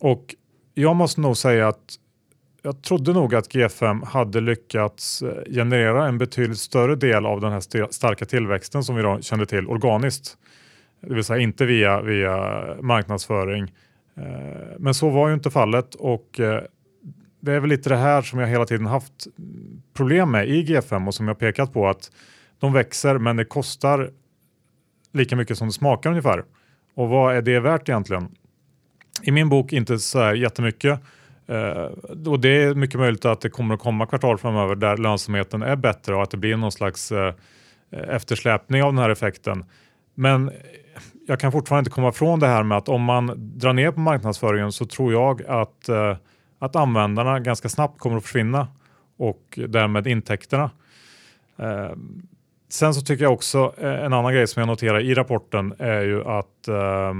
Och 0.00 0.34
jag 0.74 0.96
måste 0.96 1.20
nog 1.20 1.36
säga 1.36 1.68
att 1.68 1.96
jag 2.62 2.82
trodde 2.82 3.12
nog 3.12 3.34
att 3.34 3.54
G5 3.54 4.04
hade 4.06 4.40
lyckats 4.40 5.22
eh, 5.22 5.54
generera 5.54 6.08
en 6.08 6.18
betydligt 6.18 6.58
större 6.58 6.96
del 6.96 7.26
av 7.26 7.40
den 7.40 7.52
här 7.52 7.92
starka 7.92 8.24
tillväxten 8.24 8.84
som 8.84 8.96
vi 8.96 9.02
då 9.02 9.20
kände 9.20 9.46
till 9.46 9.66
organiskt. 9.68 10.36
Det 11.00 11.14
vill 11.14 11.24
säga 11.24 11.38
inte 11.38 11.66
via, 11.66 12.00
via 12.00 12.64
marknadsföring. 12.80 13.72
Eh, 14.16 14.24
men 14.78 14.94
så 14.94 15.08
var 15.08 15.28
ju 15.28 15.34
inte 15.34 15.50
fallet 15.50 15.94
och 15.94 16.40
eh, 16.40 16.62
det 17.40 17.52
är 17.52 17.60
väl 17.60 17.70
lite 17.70 17.88
det 17.88 17.96
här 17.96 18.22
som 18.22 18.38
jag 18.38 18.46
hela 18.46 18.66
tiden 18.66 18.86
haft 18.86 19.26
problem 19.94 20.30
med 20.30 20.48
i 20.48 20.64
G5 20.64 21.06
och 21.06 21.14
som 21.14 21.28
jag 21.28 21.38
pekat 21.38 21.72
på 21.72 21.88
att 21.88 22.10
de 22.58 22.72
växer 22.72 23.18
men 23.18 23.36
det 23.36 23.44
kostar 23.44 24.10
lika 25.12 25.36
mycket 25.36 25.58
som 25.58 25.68
det 25.68 25.72
smakar 25.72 26.10
ungefär. 26.10 26.44
Och 26.94 27.08
vad 27.08 27.36
är 27.36 27.42
det 27.42 27.60
värt 27.60 27.88
egentligen? 27.88 28.28
I 29.22 29.30
min 29.30 29.48
bok 29.48 29.72
inte 29.72 29.98
så 29.98 30.18
här 30.18 30.34
jättemycket 30.34 31.00
Uh, 31.50 32.28
och 32.28 32.40
det 32.40 32.62
är 32.62 32.74
mycket 32.74 33.00
möjligt 33.00 33.24
att 33.24 33.40
det 33.40 33.50
kommer 33.50 33.74
att 33.74 33.80
komma 33.80 34.06
kvartal 34.06 34.38
framöver 34.38 34.74
där 34.74 34.96
lönsamheten 34.96 35.62
är 35.62 35.76
bättre 35.76 36.14
och 36.14 36.22
att 36.22 36.30
det 36.30 36.36
blir 36.36 36.56
någon 36.56 36.72
slags 36.72 37.12
uh, 37.12 37.32
eftersläpning 37.90 38.82
av 38.82 38.92
den 38.92 39.02
här 39.02 39.10
effekten. 39.10 39.64
Men 40.14 40.50
jag 41.26 41.40
kan 41.40 41.52
fortfarande 41.52 41.80
inte 41.80 41.94
komma 41.94 42.08
ifrån 42.08 42.40
det 42.40 42.46
här 42.46 42.62
med 42.62 42.78
att 42.78 42.88
om 42.88 43.02
man 43.02 43.32
drar 43.58 43.72
ner 43.72 43.90
på 43.90 44.00
marknadsföringen 44.00 44.72
så 44.72 44.86
tror 44.86 45.12
jag 45.12 45.42
att, 45.46 45.88
eh, 45.88 46.16
att 46.58 46.76
användarna 46.76 47.40
ganska 47.40 47.68
snabbt 47.68 47.98
kommer 47.98 48.16
att 48.16 48.22
försvinna 48.22 48.68
och 49.16 49.58
därmed 49.68 50.06
intäkterna. 50.06 50.70
Eh, 51.58 51.92
sen 52.68 52.94
så 52.94 53.00
tycker 53.00 53.24
jag 53.24 53.32
också 53.32 53.74
eh, 53.78 54.04
en 54.04 54.12
annan 54.12 54.32
grej 54.32 54.46
som 54.46 54.60
jag 54.60 54.66
noterar 54.66 55.00
i 55.00 55.14
rapporten 55.14 55.74
är 55.78 56.00
ju 56.00 56.24
att 56.24 56.68
eh, 56.68 57.14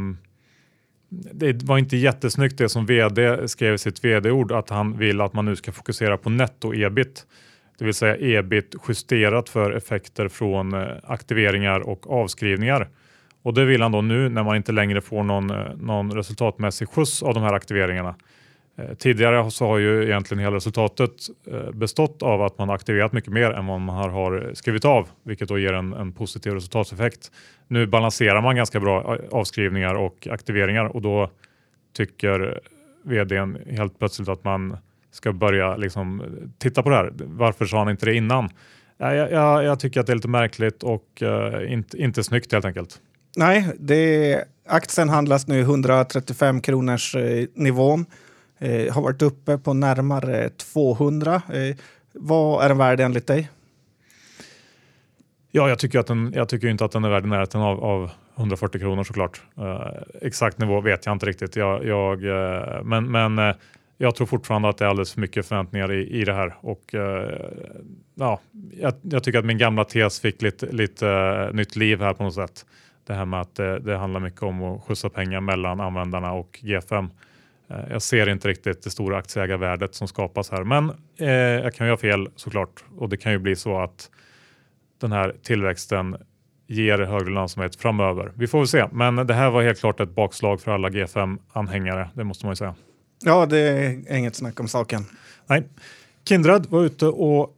det 1.09 1.62
var 1.62 1.79
inte 1.79 1.97
jättesnyggt 1.97 2.59
det 2.59 2.69
som 2.69 2.87
vd 2.87 3.49
skrev 3.49 3.75
i 3.75 3.79
sitt 3.79 4.05
vd-ord 4.05 4.53
att 4.53 4.71
han 4.71 4.99
vill 4.99 5.21
att 5.21 5.33
man 5.33 5.45
nu 5.45 5.57
ska 5.57 5.73
fokusera 5.73 6.17
på 6.17 6.31
netto-ebit. 6.31 7.27
Det 7.79 7.85
vill 7.85 7.95
säga 7.95 8.17
ebit 8.39 8.75
justerat 8.89 9.49
för 9.49 9.71
effekter 9.73 10.29
från 10.29 10.75
aktiveringar 11.03 11.81
och 11.81 12.11
avskrivningar. 12.11 12.89
Och 13.42 13.54
det 13.54 13.64
vill 13.64 13.82
han 13.82 13.92
då 13.92 14.02
nu 14.02 14.28
när 14.28 14.42
man 14.42 14.56
inte 14.56 14.73
längre 14.73 15.00
får 15.00 15.23
någon, 15.23 15.50
eh, 15.50 15.76
någon 15.76 16.12
resultatmässig 16.12 16.88
skjuts 16.88 17.23
av 17.23 17.35
de 17.35 17.42
här 17.42 17.52
aktiveringarna. 17.52 18.14
Eh, 18.80 18.94
tidigare 18.94 19.50
så 19.50 19.66
har 19.66 19.78
ju 19.78 20.04
egentligen 20.04 20.44
hela 20.44 20.56
resultatet 20.56 21.11
eh, 21.47 21.70
bestått 21.70 22.23
av 22.23 22.42
att 22.42 22.59
man 22.59 22.68
har 22.68 22.75
aktiverat 22.75 23.12
mycket 23.12 23.32
mer 23.32 23.50
än 23.50 23.66
vad 23.66 23.80
man 23.80 24.11
har 24.11 24.50
skrivit 24.54 24.85
av, 24.85 25.09
vilket 25.23 25.49
då 25.49 25.59
ger 25.59 25.73
en, 25.73 25.92
en 25.92 26.12
positiv 26.12 26.54
resultateffekt. 26.54 27.32
Nu 27.68 27.87
balanserar 27.87 28.42
man 28.42 28.56
ganska 28.56 28.80
bra 28.80 29.16
eh, 29.16 29.38
avskrivningar 29.38 29.94
och 29.94 30.28
aktiveringar 30.30 30.85
och 30.85 31.02
då 31.02 31.30
tycker 31.97 32.61
vdn 33.02 33.59
helt 33.70 33.99
plötsligt 33.99 34.28
att 34.28 34.44
man 34.44 34.76
ska 35.11 35.32
börja 35.32 35.76
liksom 35.76 36.23
titta 36.59 36.82
på 36.82 36.90
det 36.90 36.97
här. 36.97 37.12
Varför 37.16 37.64
sa 37.64 37.78
han 37.78 37.90
inte 37.90 38.06
det 38.06 38.14
innan? 38.14 38.49
Jag, 38.97 39.16
jag, 39.16 39.64
jag 39.64 39.80
tycker 39.80 40.00
att 40.00 40.06
det 40.06 40.12
är 40.12 40.14
lite 40.14 40.28
märkligt 40.28 40.82
och 40.82 41.23
uh, 41.23 41.73
inte, 41.73 41.99
inte 41.99 42.25
snyggt 42.25 42.52
helt 42.52 42.64
enkelt. 42.64 43.00
Nej, 43.37 43.66
det, 43.78 44.44
aktien 44.66 45.08
handlas 45.08 45.46
nu 45.46 45.58
i 45.58 45.60
135 45.60 46.60
kronors 46.60 47.14
eh, 47.14 47.46
nivån. 47.54 48.06
Eh, 48.58 48.94
har 48.94 49.02
varit 49.02 49.22
uppe 49.22 49.58
på 49.58 49.75
närmare 49.75 50.49
200. 50.49 51.34
Eh, 51.34 51.76
vad 52.12 52.64
är 52.64 52.68
den 52.68 52.78
värd 52.78 53.00
enligt 53.00 53.26
dig? 53.26 53.50
Ja, 55.50 55.68
jag 55.68 55.78
tycker, 55.78 55.99
att 55.99 56.06
den, 56.06 56.32
jag 56.34 56.49
tycker 56.49 56.68
inte 56.68 56.84
att 56.84 56.92
den 56.92 57.04
är 57.04 57.10
värd 57.10 57.25
i 57.25 57.28
närheten 57.28 57.60
av, 57.60 57.84
av 57.84 58.10
140 58.37 58.80
kronor 58.80 59.04
såklart. 59.04 59.42
Eh, 59.58 60.02
exakt 60.22 60.58
nivå 60.58 60.80
vet 60.80 61.06
jag 61.06 61.12
inte 61.12 61.26
riktigt. 61.26 61.56
Jag, 61.56 61.84
jag 61.84 62.25
eh, 62.25 62.82
men 62.82 63.10
men 63.10 63.38
eh, 63.38 63.54
jag 63.99 64.14
tror 64.14 64.26
fortfarande 64.26 64.68
att 64.68 64.78
det 64.78 64.84
är 64.84 64.88
alldeles 64.88 65.12
för 65.12 65.20
mycket 65.20 65.46
förväntningar 65.46 65.92
i, 65.92 66.20
i 66.20 66.25
det 66.25 66.32
här 66.32 66.54
och 66.60 66.94
eh, 66.94 67.50
ja, 68.14 68.40
jag, 68.80 68.94
jag, 69.02 69.25
tycker 69.25 69.38
att 69.38 69.44
min 69.44 69.58
gamla 69.58 69.84
tes 69.84 70.20
fick 70.20 70.42
lite, 70.42 70.66
lite 70.66 71.50
nytt 71.52 71.76
liv 71.76 72.00
här 72.00 72.14
på 72.14 72.22
något 72.22 72.34
sätt. 72.34 72.66
Det 73.11 73.17
här 73.17 73.25
med 73.25 73.40
att 73.40 73.55
det, 73.55 73.79
det 73.79 73.97
handlar 73.97 74.21
mycket 74.21 74.43
om 74.43 74.62
att 74.62 74.83
skjutsa 74.83 75.09
pengar 75.09 75.40
mellan 75.40 75.81
användarna 75.81 76.33
och 76.33 76.59
G5. 76.62 77.09
Jag 77.90 78.02
ser 78.02 78.29
inte 78.29 78.49
riktigt 78.49 78.83
det 78.83 78.90
stora 78.90 79.19
aktieägarvärdet 79.19 79.95
som 79.95 80.09
skapas 80.09 80.50
här, 80.50 80.64
men 80.64 80.93
jag 81.62 81.75
kan 81.75 81.87
ju 81.87 81.93
ha 81.93 81.97
fel 81.97 82.29
såklart 82.37 82.85
och 82.99 83.09
det 83.09 83.17
kan 83.17 83.33
ju 83.33 83.38
bli 83.38 83.57
så 83.57 83.81
att 83.81 84.11
den 85.00 85.12
här 85.12 85.35
tillväxten 85.43 86.17
ger 86.67 86.99
högre 86.99 87.31
lönsamhet 87.31 87.76
framöver. 87.76 88.33
Vi 88.35 88.47
får 88.47 88.59
väl 88.59 88.69
se, 88.69 88.87
men 88.93 89.17
det 89.17 89.35
här 89.35 89.50
var 89.50 89.62
helt 89.62 89.81
klart 89.81 90.00
ett 90.00 90.14
bakslag 90.14 90.61
för 90.61 90.71
alla 90.71 90.88
G5-anhängare. 90.88 92.09
Det 92.14 92.25
måste 92.25 92.47
man 92.47 92.52
ju 92.52 92.57
säga. 92.57 92.75
Ja, 93.25 93.47
det 93.47 93.59
är 93.59 94.17
inget 94.17 94.35
snack 94.37 94.61
om 94.61 94.69
saken. 94.69 95.05
Nej. 95.47 95.69
Kindred 96.29 96.67
var 96.67 96.83
ute 96.83 97.07
och 97.07 97.57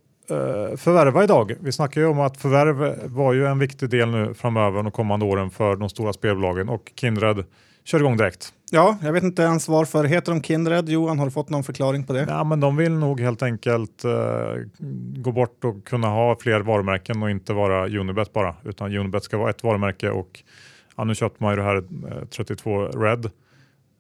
förvärva 0.77 1.25
idag. 1.25 1.53
Vi 1.61 1.73
snackar 1.73 2.01
ju 2.01 2.07
om 2.07 2.21
att 2.21 2.37
förvärv 2.37 3.09
var 3.15 3.33
ju 3.33 3.47
en 3.47 3.59
viktig 3.59 3.91
del 3.91 4.11
nu 4.11 4.35
framöver 4.35 4.83
de 4.83 4.93
kommande 4.93 5.27
åren 5.27 5.51
för 5.51 5.77
de 5.77 5.89
stora 5.89 6.13
spelbolagen 6.13 6.69
och 6.69 6.93
Kindred 6.97 7.45
kör 7.85 7.99
igång 7.99 8.17
direkt. 8.17 8.53
Ja, 8.71 8.99
jag 9.03 9.13
vet 9.13 9.23
inte 9.23 9.43
ens 9.43 9.69
varför. 9.69 10.05
Heter 10.05 10.33
de 10.33 10.43
Kindred? 10.43 10.89
Johan, 10.89 11.19
har 11.19 11.27
du 11.27 11.33
fått 11.33 11.51
någon 11.51 11.65
förklaring 11.65 12.07
på 12.07 12.13
det? 12.13 12.27
Ja, 12.29 12.45
men 12.45 12.61
de 12.61 12.77
vill 12.77 12.93
nog 12.93 13.21
helt 13.21 13.43
enkelt 13.43 14.05
uh, 14.05 14.11
gå 15.17 15.33
bort 15.33 15.65
och 15.65 15.85
kunna 15.85 16.07
ha 16.07 16.37
fler 16.41 16.61
varumärken 16.61 17.23
och 17.23 17.31
inte 17.31 17.53
vara 17.53 17.89
Unibet 17.89 18.33
bara, 18.33 18.55
utan 18.65 18.97
Unibet 18.97 19.25
ska 19.25 19.39
vara 19.39 19.51
ett 19.51 19.63
varumärke 19.63 20.11
och 20.11 20.43
ja, 20.97 21.05
nu 21.05 21.15
köpte 21.15 21.43
man 21.43 21.53
ju 21.53 21.57
det 21.57 21.63
här 21.63 21.85
32 22.27 22.83
eh, 22.83 23.01
Red 23.01 23.31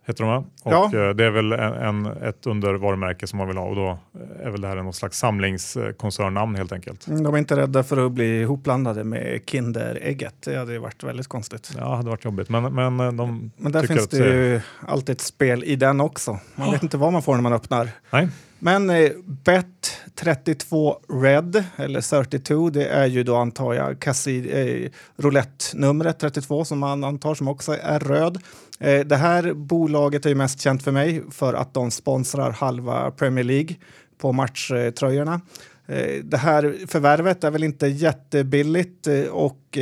heter 0.07 0.25
de 0.25 0.45
Och 0.63 0.73
ja. 0.73 0.85
Eh, 0.85 1.11
det 1.11 1.25
är 1.25 1.31
väl 1.31 1.53
en, 1.53 1.73
en, 1.73 2.07
ett 2.07 2.47
undervarumärke 2.47 3.27
som 3.27 3.39
man 3.39 3.49
vill 3.49 3.57
ha 3.57 3.65
och 3.65 3.77
då 3.77 3.99
är 4.43 4.51
väl 4.51 4.61
det 4.61 4.69
här 4.69 4.77
någon 4.77 4.93
slags 4.93 5.19
samlingskoncernnamn 5.19 6.55
helt 6.55 6.73
enkelt. 6.73 7.07
Mm, 7.07 7.23
de 7.23 7.35
är 7.35 7.39
inte 7.39 7.57
rädda 7.57 7.83
för 7.83 8.07
att 8.07 8.13
bli 8.13 8.41
ihopblandade 8.41 9.05
med 9.05 9.41
Kinderägget. 9.47 10.35
Det 10.45 10.57
hade 10.57 10.79
varit 10.79 11.03
väldigt 11.03 11.29
konstigt. 11.29 11.73
Ja, 11.77 11.89
det 11.89 11.97
hade 11.97 12.11
varit 12.11 12.25
jobbigt. 12.25 12.49
Men, 12.49 12.75
men, 12.75 13.01
eh, 13.01 13.13
de 13.13 13.51
men 13.57 13.73
där 13.73 13.87
finns 13.87 14.09
det 14.09 14.17
ju 14.17 14.61
alltid 14.87 15.13
ett 15.13 15.21
spel 15.21 15.65
i 15.65 15.77
den 15.77 16.01
också. 16.01 16.39
Man 16.55 16.71
vet 16.71 16.83
inte 16.83 16.97
vad 16.97 17.13
man 17.13 17.23
får 17.23 17.35
när 17.35 17.43
man 17.43 17.53
öppnar. 17.53 17.89
Nej. 18.11 18.29
Men 18.65 18.91
eh, 18.91 19.11
Bet 19.25 19.97
32 20.15 20.97
Red, 21.09 21.65
eller 21.77 22.01
32, 22.01 22.71
det 22.71 22.87
är 22.87 23.07
ju 23.07 23.23
då 23.23 23.37
antar 23.37 23.75
jag 23.75 24.01
kassi, 24.01 24.51
eh, 24.53 24.91
roulette-numret 25.23 26.19
32 26.19 26.65
som 26.65 26.79
man 26.79 27.05
antar 27.05 27.35
som 27.35 27.49
också 27.49 27.77
är 27.83 28.01
röd. 28.01 28.39
Eh, 28.83 29.01
det 29.01 29.17
här 29.17 29.53
bolaget 29.53 30.27
är 30.27 30.29
ju 30.29 30.35
mest 30.35 30.61
känt 30.61 30.83
för 30.83 30.93
mig 30.93 31.23
för 31.31 31.55
att 31.55 31.75
de 31.75 31.91
sponsrar 31.91 32.51
halva 32.51 33.11
Premier 33.11 33.45
League 33.45 33.77
på 34.19 34.33
matchtröjorna. 34.33 35.41
Eh, 35.87 36.25
det 36.25 36.37
här 36.37 36.77
förvärvet 36.87 37.45
är 37.45 37.51
väl 37.51 37.65
inte 37.65 37.87
jättebilligt 37.87 39.07
eh, 39.07 39.25
och 39.25 39.79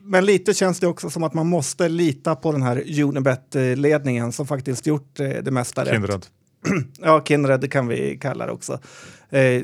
men 0.00 0.24
lite 0.24 0.54
känns 0.54 0.80
det 0.80 0.86
också 0.86 1.10
som 1.10 1.22
att 1.22 1.34
man 1.34 1.46
måste 1.46 1.88
lita 1.88 2.36
på 2.36 2.52
den 2.52 2.62
här 2.62 2.76
Unibet-ledningen 3.02 4.32
som 4.32 4.46
faktiskt 4.46 4.86
gjort 4.86 5.14
det 5.16 5.50
mesta 5.50 5.84
Kindred. 5.84 6.10
rätt. 6.10 6.30
ja, 7.00 7.24
Kindred 7.24 7.72
kan 7.72 7.88
vi 7.88 8.18
kalla 8.20 8.46
det 8.46 8.52
också. 8.52 8.78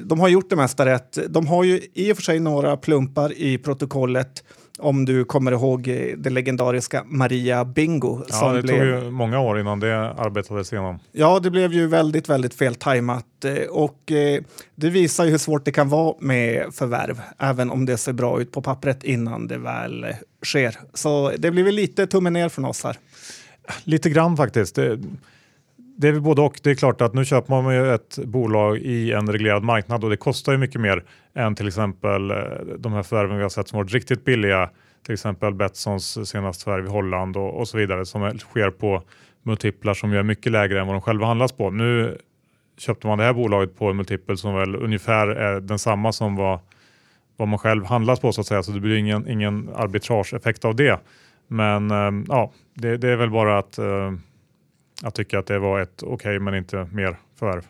De 0.04 0.20
har 0.20 0.28
gjort 0.28 0.50
det 0.50 0.56
mesta 0.56 0.86
rätt. 0.86 1.18
De 1.28 1.46
har 1.46 1.64
ju 1.64 1.80
i 1.94 2.12
och 2.12 2.16
för 2.16 2.22
sig 2.22 2.40
några 2.40 2.76
plumpar 2.76 3.32
i 3.32 3.58
protokollet 3.58 4.44
om 4.78 5.04
du 5.04 5.24
kommer 5.24 5.52
ihåg 5.52 5.88
eh, 5.88 6.16
det 6.16 6.30
legendariska 6.30 7.04
Maria 7.06 7.64
Bingo. 7.64 8.22
Ja, 8.28 8.34
som 8.34 8.54
det 8.54 8.62
blev... 8.62 8.78
tog 8.78 9.04
ju 9.04 9.10
många 9.10 9.40
år 9.40 9.60
innan 9.60 9.80
det 9.80 10.10
arbetades 10.10 10.72
igenom. 10.72 10.98
Ja, 11.12 11.40
det 11.40 11.50
blev 11.50 11.72
ju 11.72 11.86
väldigt, 11.86 12.28
väldigt 12.28 12.54
fel 12.54 12.74
tajmat 12.74 13.44
eh, 13.44 13.68
och 13.70 14.12
eh, 14.12 14.42
det 14.74 14.90
visar 14.90 15.24
ju 15.24 15.30
hur 15.30 15.38
svårt 15.38 15.64
det 15.64 15.72
kan 15.72 15.88
vara 15.88 16.14
med 16.20 16.74
förvärv, 16.74 17.20
även 17.38 17.70
om 17.70 17.86
det 17.86 17.96
ser 17.96 18.12
bra 18.12 18.40
ut 18.40 18.52
på 18.52 18.62
pappret 18.62 19.04
innan 19.04 19.46
det 19.46 19.58
väl 19.58 20.06
sker. 20.44 20.78
Så 20.94 21.32
det 21.38 21.50
blir 21.50 21.64
väl 21.64 21.74
lite 21.74 22.06
tummen 22.06 22.32
ner 22.32 22.48
från 22.48 22.64
oss 22.64 22.84
här. 22.84 22.96
Lite 23.84 24.10
grann 24.10 24.36
faktiskt. 24.36 24.74
Det 24.74 24.98
det 26.00 26.08
är 26.08 26.12
väl 26.12 26.20
både 26.20 26.42
och. 26.42 26.60
Det 26.62 26.70
är 26.70 26.74
klart 26.74 27.00
att 27.00 27.14
nu 27.14 27.24
köper 27.24 27.62
man 27.62 27.74
ju 27.74 27.94
ett 27.94 28.18
bolag 28.24 28.78
i 28.78 29.12
en 29.12 29.32
reglerad 29.32 29.64
marknad 29.64 30.04
och 30.04 30.10
det 30.10 30.16
kostar 30.16 30.52
ju 30.52 30.58
mycket 30.58 30.80
mer 30.80 31.04
än 31.34 31.54
till 31.54 31.68
exempel 31.68 32.30
eh, 32.30 32.36
de 32.78 32.92
här 32.92 33.02
förvärven 33.02 33.36
vi 33.36 33.42
har 33.42 33.50
sett 33.50 33.68
som 33.68 33.78
varit 33.78 33.92
riktigt 33.92 34.24
billiga. 34.24 34.70
Till 35.04 35.14
exempel 35.14 35.54
Betssons 35.54 36.28
senaste 36.28 36.64
förvärv 36.64 36.86
i 36.86 36.88
Holland 36.88 37.36
och, 37.36 37.60
och, 37.60 37.68
så 37.68 37.78
vidare 37.78 38.06
som 38.06 38.38
sker 38.38 38.70
på 38.70 39.02
multiplar 39.42 39.94
som 39.94 40.12
är 40.12 40.22
mycket 40.22 40.52
lägre 40.52 40.80
än 40.80 40.86
vad 40.86 40.96
de 40.96 41.00
själva 41.00 41.26
handlas 41.26 41.52
på. 41.52 41.70
Nu 41.70 42.18
köpte 42.78 43.06
man 43.06 43.18
det 43.18 43.24
här 43.24 43.32
bolaget 43.32 43.78
på 43.78 43.90
en 43.90 43.96
multipel 43.96 44.38
som 44.38 44.54
väl 44.54 44.76
ungefär 44.76 45.28
är 45.28 45.60
densamma 45.60 46.12
som 46.12 46.36
vad, 46.36 46.58
vad 47.36 47.48
man 47.48 47.58
själv 47.58 47.84
handlas 47.84 48.20
på 48.20 48.32
så 48.32 48.40
att 48.40 48.46
säga. 48.46 48.62
Så 48.62 48.72
det 48.72 48.80
blir 48.80 48.96
ingen, 48.96 49.28
ingen 49.28 49.70
arbitrageeffekt 49.74 50.64
av 50.64 50.76
det. 50.76 51.00
Men 51.48 51.90
äh, 51.90 52.24
ja, 52.28 52.52
det, 52.74 52.96
det, 52.96 53.08
är 53.08 53.16
väl 53.16 53.30
bara 53.30 53.58
att 53.58 53.78
eh, 53.78 54.12
jag 55.02 55.14
tycker 55.14 55.38
att 55.38 55.46
det 55.46 55.58
var 55.58 55.80
ett 55.80 56.02
okej 56.02 56.14
okay, 56.14 56.38
men 56.38 56.54
inte 56.54 56.88
mer 56.92 57.18
förvärv 57.38 57.62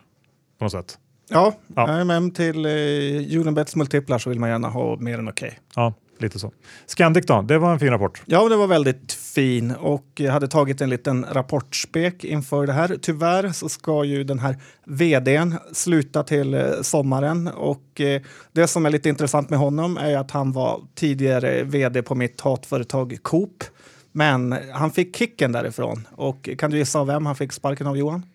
på 0.58 0.64
något 0.64 0.72
sätt. 0.72 0.98
Ja, 1.30 1.54
ja. 1.76 2.04
men 2.04 2.30
till 2.30 2.66
eh, 2.66 3.40
Unibets 3.40 3.76
multiplar 3.76 4.18
så 4.18 4.30
vill 4.30 4.40
man 4.40 4.50
gärna 4.50 4.68
ha 4.68 4.96
mer 4.96 5.18
än 5.18 5.28
okej. 5.28 5.48
Okay. 5.48 5.58
Ja, 5.74 5.94
lite 6.18 6.38
så. 6.38 6.52
Scandic 6.86 7.26
då, 7.26 7.42
det 7.42 7.58
var 7.58 7.72
en 7.72 7.78
fin 7.78 7.90
rapport. 7.90 8.22
Ja, 8.26 8.48
det 8.48 8.56
var 8.56 8.66
väldigt 8.66 9.12
fin 9.12 9.70
och 9.70 10.06
jag 10.14 10.32
hade 10.32 10.48
tagit 10.48 10.80
en 10.80 10.90
liten 10.90 11.26
rapportspek 11.32 12.24
inför 12.24 12.66
det 12.66 12.72
här. 12.72 12.96
Tyvärr 13.02 13.52
så 13.52 13.68
ska 13.68 14.04
ju 14.04 14.24
den 14.24 14.38
här 14.38 14.56
vdn 14.84 15.54
sluta 15.72 16.22
till 16.22 16.54
eh, 16.54 16.62
sommaren 16.82 17.48
och 17.48 18.00
eh, 18.00 18.22
det 18.52 18.66
som 18.66 18.86
är 18.86 18.90
lite 18.90 19.08
intressant 19.08 19.50
med 19.50 19.58
honom 19.58 19.96
är 19.96 20.16
att 20.16 20.30
han 20.30 20.52
var 20.52 20.82
tidigare 20.94 21.62
vd 21.62 22.02
på 22.02 22.14
mitt 22.14 22.40
hatföretag 22.40 23.18
Coop 23.22 23.64
men 24.12 24.54
han 24.72 24.90
fick 24.90 25.16
kicken 25.16 25.52
därifrån. 25.52 26.08
Och 26.10 26.48
kan 26.58 26.70
du 26.70 26.78
gissa 26.78 27.04
vem 27.04 27.26
han 27.26 27.36
fick 27.36 27.52
sparken 27.52 27.86
av 27.86 27.96
Johan? 27.96 28.26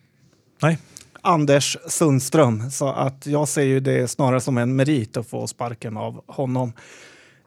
Nej. 0.62 0.78
Anders 1.22 1.78
Sundström. 1.88 2.72
Så 2.72 2.88
att 2.88 3.28
jag 3.28 3.48
ser 3.48 3.64
ju 3.64 3.80
det 3.80 4.08
snarare 4.08 4.42
som 4.42 4.58
en 4.58 4.76
merit 4.76 5.18
att 5.18 5.28
få 5.28 5.48
sparken 5.48 5.98
av 5.98 6.24
honom. 6.28 6.74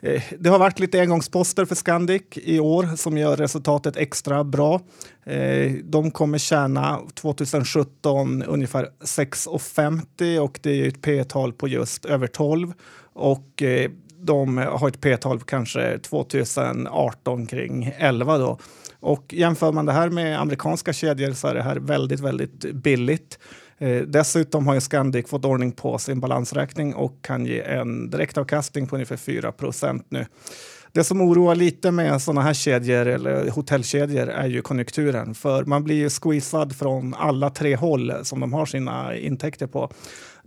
Eh, 0.00 0.22
det 0.38 0.48
har 0.48 0.58
varit 0.58 0.78
lite 0.78 1.00
engångsposter 1.00 1.64
för 1.64 1.74
Scandic 1.74 2.22
i 2.34 2.60
år 2.60 2.96
som 2.96 3.18
gör 3.18 3.36
resultatet 3.36 3.96
extra 3.96 4.44
bra. 4.44 4.80
Eh, 5.24 5.72
de 5.84 6.10
kommer 6.10 6.38
tjäna 6.38 7.00
2017 7.14 8.42
ungefär 8.42 8.88
6,50 9.00 10.38
och 10.38 10.58
det 10.62 10.70
är 10.70 10.88
ett 10.88 11.02
P-tal 11.02 11.52
på 11.52 11.68
just 11.68 12.04
över 12.04 12.26
12. 12.26 12.72
Och 13.12 13.62
eh, 13.62 13.90
de 14.26 14.58
har 14.58 14.88
ett 14.88 15.00
P12 15.00 15.40
kanske 15.40 15.98
2018 15.98 17.46
kring 17.46 17.94
11 17.98 18.38
då. 18.38 18.58
Och 19.00 19.34
jämför 19.34 19.72
man 19.72 19.86
det 19.86 19.92
här 19.92 20.10
med 20.10 20.40
amerikanska 20.40 20.92
kedjor 20.92 21.32
så 21.32 21.48
är 21.48 21.54
det 21.54 21.62
här 21.62 21.76
väldigt, 21.76 22.20
väldigt 22.20 22.74
billigt. 22.74 23.38
Eh, 23.78 24.02
dessutom 24.02 24.66
har 24.66 24.74
ju 24.74 24.80
Scandic 24.80 25.28
fått 25.28 25.44
ordning 25.44 25.72
på 25.72 25.98
sin 25.98 26.20
balansräkning 26.20 26.94
och 26.94 27.18
kan 27.22 27.46
ge 27.46 27.60
en 27.60 28.10
direktavkastning 28.10 28.86
på 28.86 28.96
ungefär 28.96 29.16
4% 29.16 30.04
nu. 30.08 30.26
Det 30.92 31.04
som 31.04 31.20
oroar 31.20 31.54
lite 31.54 31.90
med 31.90 32.22
sådana 32.22 32.40
här 32.42 32.54
kedjor 32.54 33.06
eller 33.06 33.50
hotellkedjor 33.50 34.28
är 34.28 34.46
ju 34.46 34.62
konjunkturen. 34.62 35.34
För 35.34 35.64
man 35.64 35.84
blir 35.84 35.96
ju 35.96 36.10
squeezad 36.10 36.76
från 36.76 37.14
alla 37.14 37.50
tre 37.50 37.76
håll 37.76 38.12
som 38.22 38.40
de 38.40 38.52
har 38.52 38.66
sina 38.66 39.16
intäkter 39.16 39.66
på. 39.66 39.90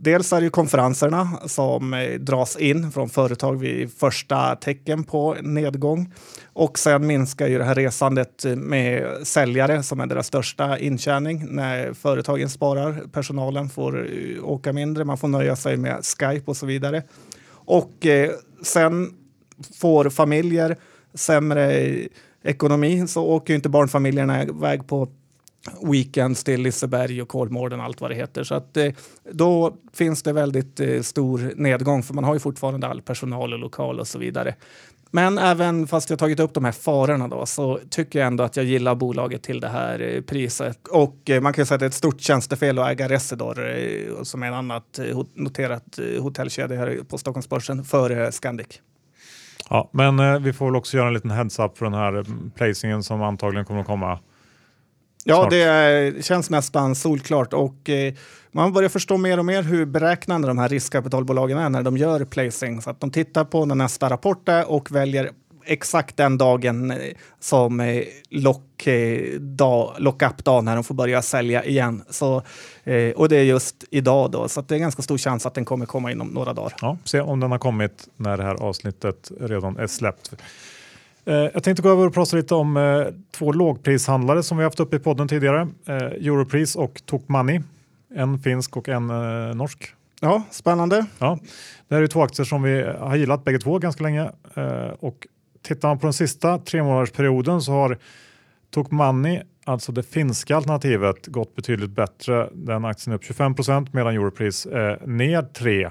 Dels 0.02 0.34
är 0.34 0.38
det 0.38 0.44
ju 0.44 0.50
konferenserna 0.50 1.30
som 1.46 1.94
eh, 1.94 2.20
dras 2.20 2.58
in 2.58 2.92
från 2.92 3.10
företag 3.10 3.60
vid 3.60 3.94
första 3.94 4.56
tecken 4.56 5.04
på 5.04 5.36
nedgång. 5.42 6.14
Och 6.54 6.80
sen 6.80 7.08
minskar 7.08 7.48
ju 7.48 7.58
det 7.58 7.64
här 7.64 7.76
resandet 7.76 8.46
med 8.58 9.28
säljare 9.28 9.84
som 9.84 10.00
är 10.00 10.06
deras 10.06 10.28
största 10.28 10.80
intjäning 10.80 11.46
när 11.50 11.94
företagen 11.94 12.50
sparar. 12.50 13.04
Personalen 13.12 13.70
får 13.70 14.08
eh, 14.12 14.44
åka 14.44 14.74
mindre, 14.74 15.06
man 15.06 15.18
får 15.18 15.28
nöja 15.28 15.56
sig 15.56 15.78
med 15.78 16.06
Skype 16.06 16.44
och 16.46 16.58
så 16.58 16.66
vidare. 16.66 17.04
Och 17.52 18.06
eh, 18.06 18.30
sen 18.64 19.14
får 19.80 20.10
familjer 20.10 20.78
sämre 21.14 21.94
ekonomi 22.44 23.08
så 23.08 23.24
åker 23.24 23.54
ju 23.54 23.56
inte 23.56 23.70
barnfamiljerna 23.70 24.44
iväg 24.44 24.88
på 24.88 25.08
weekends 25.82 26.44
till 26.44 26.62
Liseberg 26.62 27.22
och 27.22 27.28
Kolmården 27.28 27.80
och 27.80 27.86
allt 27.86 28.02
vad 28.02 28.12
det 28.12 28.16
heter. 28.16 28.44
Så 28.44 28.56
att, 28.56 28.78
eh, 28.78 28.92
då 29.32 29.74
finns 29.94 30.24
det 30.24 30.34
väldigt 30.34 30.80
eh, 30.80 31.02
stor 31.02 31.54
nedgång 31.56 32.04
för 32.04 32.14
man 32.14 32.24
har 32.24 32.34
ju 32.34 32.40
fortfarande 32.40 32.88
all 32.88 33.02
personal 33.02 33.54
och 33.54 33.60
lokal 33.60 34.00
och 34.00 34.08
så 34.08 34.20
vidare. 34.20 34.56
Men 35.12 35.38
även 35.38 35.88
fast 35.88 36.10
jag 36.10 36.20
tagit 36.20 36.40
upp 36.40 36.54
de 36.54 36.66
här 36.66 36.72
farorna 36.72 37.28
då, 37.28 37.46
så 37.46 37.80
tycker 37.90 38.20
jag 38.20 38.28
ändå 38.28 38.44
att 38.44 38.56
jag 38.56 38.66
gillar 38.66 38.96
bolaget 38.96 39.44
till 39.44 39.60
det 39.60 39.68
här 39.68 40.00
eh, 40.00 40.22
priset. 40.22 40.88
Och 40.88 41.30
eh, 41.30 41.42
man 41.42 41.54
kan 41.54 41.66
säga 41.66 41.76
att 41.76 41.80
det 41.80 41.86
är 41.86 41.88
ett 41.88 41.94
stort 41.94 42.22
tjänstefel 42.22 42.80
att 42.80 42.90
äga 42.90 43.10
Residor 43.10 43.70
eh, 43.70 44.24
som 44.24 44.44
är 44.44 44.48
en 44.48 44.54
annat 44.54 45.00
eh, 45.00 45.22
noterat 45.34 46.00
eh, 46.00 46.24
hotellkedja 46.24 46.78
här 46.78 47.00
på 47.10 47.18
Stockholmsbörsen 47.18 47.84
före 47.84 48.32
Scandic. 48.32 48.82
Ja, 49.70 49.90
men 49.94 50.20
eh, 50.20 50.40
vi 50.40 50.54
får 50.54 50.66
väl 50.66 50.76
också 50.76 50.98
göra 50.98 51.08
en 51.08 51.14
liten 51.14 51.32
heads-up 51.32 51.78
för 51.78 51.86
den 51.86 51.94
här 51.94 52.14
mm, 52.14 52.52
placingen 52.56 53.04
som 53.04 53.22
antagligen 53.22 53.66
kommer 53.66 53.82
att 53.82 53.88
komma. 53.88 54.20
Ja, 55.24 55.36
snart. 55.36 55.52
det 55.52 56.26
känns 56.26 56.50
nästan 56.50 56.96
solklart 56.96 57.54
och 57.54 57.90
eh, 57.90 58.14
man 58.52 58.74
börjar 58.74 58.90
förstå 58.90 59.18
mer 59.18 59.40
och 59.40 59.46
mer 59.46 59.64
hur 59.64 59.86
beräknande 59.86 60.48
de 60.48 60.58
här 60.58 60.70
riskkapitalbolagen 60.70 61.58
är 61.58 61.70
när 61.70 61.84
de 61.84 61.98
gör 61.98 62.26
placing. 62.26 62.82
Så 62.82 62.90
att 62.90 63.00
de 63.00 63.12
tittar 63.12 63.46
på 63.46 63.66
när 63.66 63.76
nästa 63.76 64.10
rapport 64.10 64.50
är 64.50 64.72
och 64.72 64.92
väljer 64.92 65.32
exakt 65.66 66.18
den 66.18 66.38
dagen 66.38 66.92
eh, 66.92 66.98
som 67.40 67.80
eh, 67.80 68.04
lock, 68.30 68.88
dag, 69.40 69.96
lock-up-dag 69.98 70.64
när 70.64 70.76
de 70.76 70.84
får 70.84 70.96
börja 70.96 71.22
sälja 71.22 71.66
igen. 71.66 72.04
Så, 72.10 72.36
och 73.16 73.30
det 73.30 73.38
är 73.38 73.44
just 73.44 73.84
idag 73.92 74.32
då, 74.32 74.48
så 74.48 74.62
det 74.62 74.76
är 74.76 74.80
ganska 74.80 75.02
stor 75.02 75.18
chans 75.18 75.46
att 75.46 75.54
den 75.54 75.66
kommer 75.66 75.86
komma 75.86 76.12
inom 76.12 76.28
några 76.28 76.54
dagar. 76.54 76.74
Ja, 76.82 76.98
se 77.04 77.22
om 77.22 77.40
den 77.40 77.52
har 77.52 77.58
kommit 77.58 78.08
när 78.18 78.38
det 78.38 78.44
här 78.44 78.56
avsnittet 78.56 79.32
redan 79.40 79.78
är 79.78 79.88
släppt. 79.88 80.34
Eh, 81.26 81.34
Jag 81.36 81.64
tänkte 81.64 81.82
gå 81.84 81.90
över 81.90 82.08
och 82.08 82.14
prata 82.14 82.36
lite 82.36 82.56
om 82.56 82.78
eh, 82.78 83.02
två 83.32 83.52
lågprishandlare 83.52 84.44
som 84.44 84.58
vi 84.58 84.64
haft 84.64 84.80
uppe 84.80 84.96
i 84.96 85.00
podden 85.00 85.28
tidigare. 85.28 85.68
Eh, 85.86 85.96
Europris 85.96 86.76
och 86.76 87.02
Tokmanni. 87.06 87.62
En 88.16 88.40
finsk 88.40 88.78
och 88.78 88.90
en 88.90 89.08
norsk. 89.58 89.94
Ja, 90.22 90.44
spännande. 90.52 91.06
Ja, 91.20 91.40
det 91.88 91.96
här 91.96 92.02
är 92.02 92.08
två 92.08 92.22
aktier 92.24 92.46
som 92.46 92.64
vi 92.64 92.84
har 93.00 93.16
gillat 93.16 93.44
bägge 93.44 93.60
två 93.60 93.80
ganska 93.80 94.04
länge. 94.04 94.32
Och 95.00 95.28
tittar 95.62 95.88
man 95.88 96.00
på 96.00 96.06
den 96.06 96.14
sista 96.14 96.58
tre 96.58 96.84
månadersperioden 96.84 97.62
så 97.62 97.72
har 97.72 97.98
Tokmanni, 98.72 99.42
alltså 99.66 99.92
det 99.92 100.04
finska 100.04 100.56
alternativet, 100.56 101.28
gått 101.28 101.56
betydligt 101.56 101.90
bättre. 101.90 102.50
Den 102.54 102.86
aktien 102.86 103.14
är 103.14 103.18
upp 103.18 103.24
25% 103.24 103.88
medan 103.92 104.14
Europris 104.14 104.66
är 104.66 105.08
ner 105.08 105.42
3. 105.42 105.84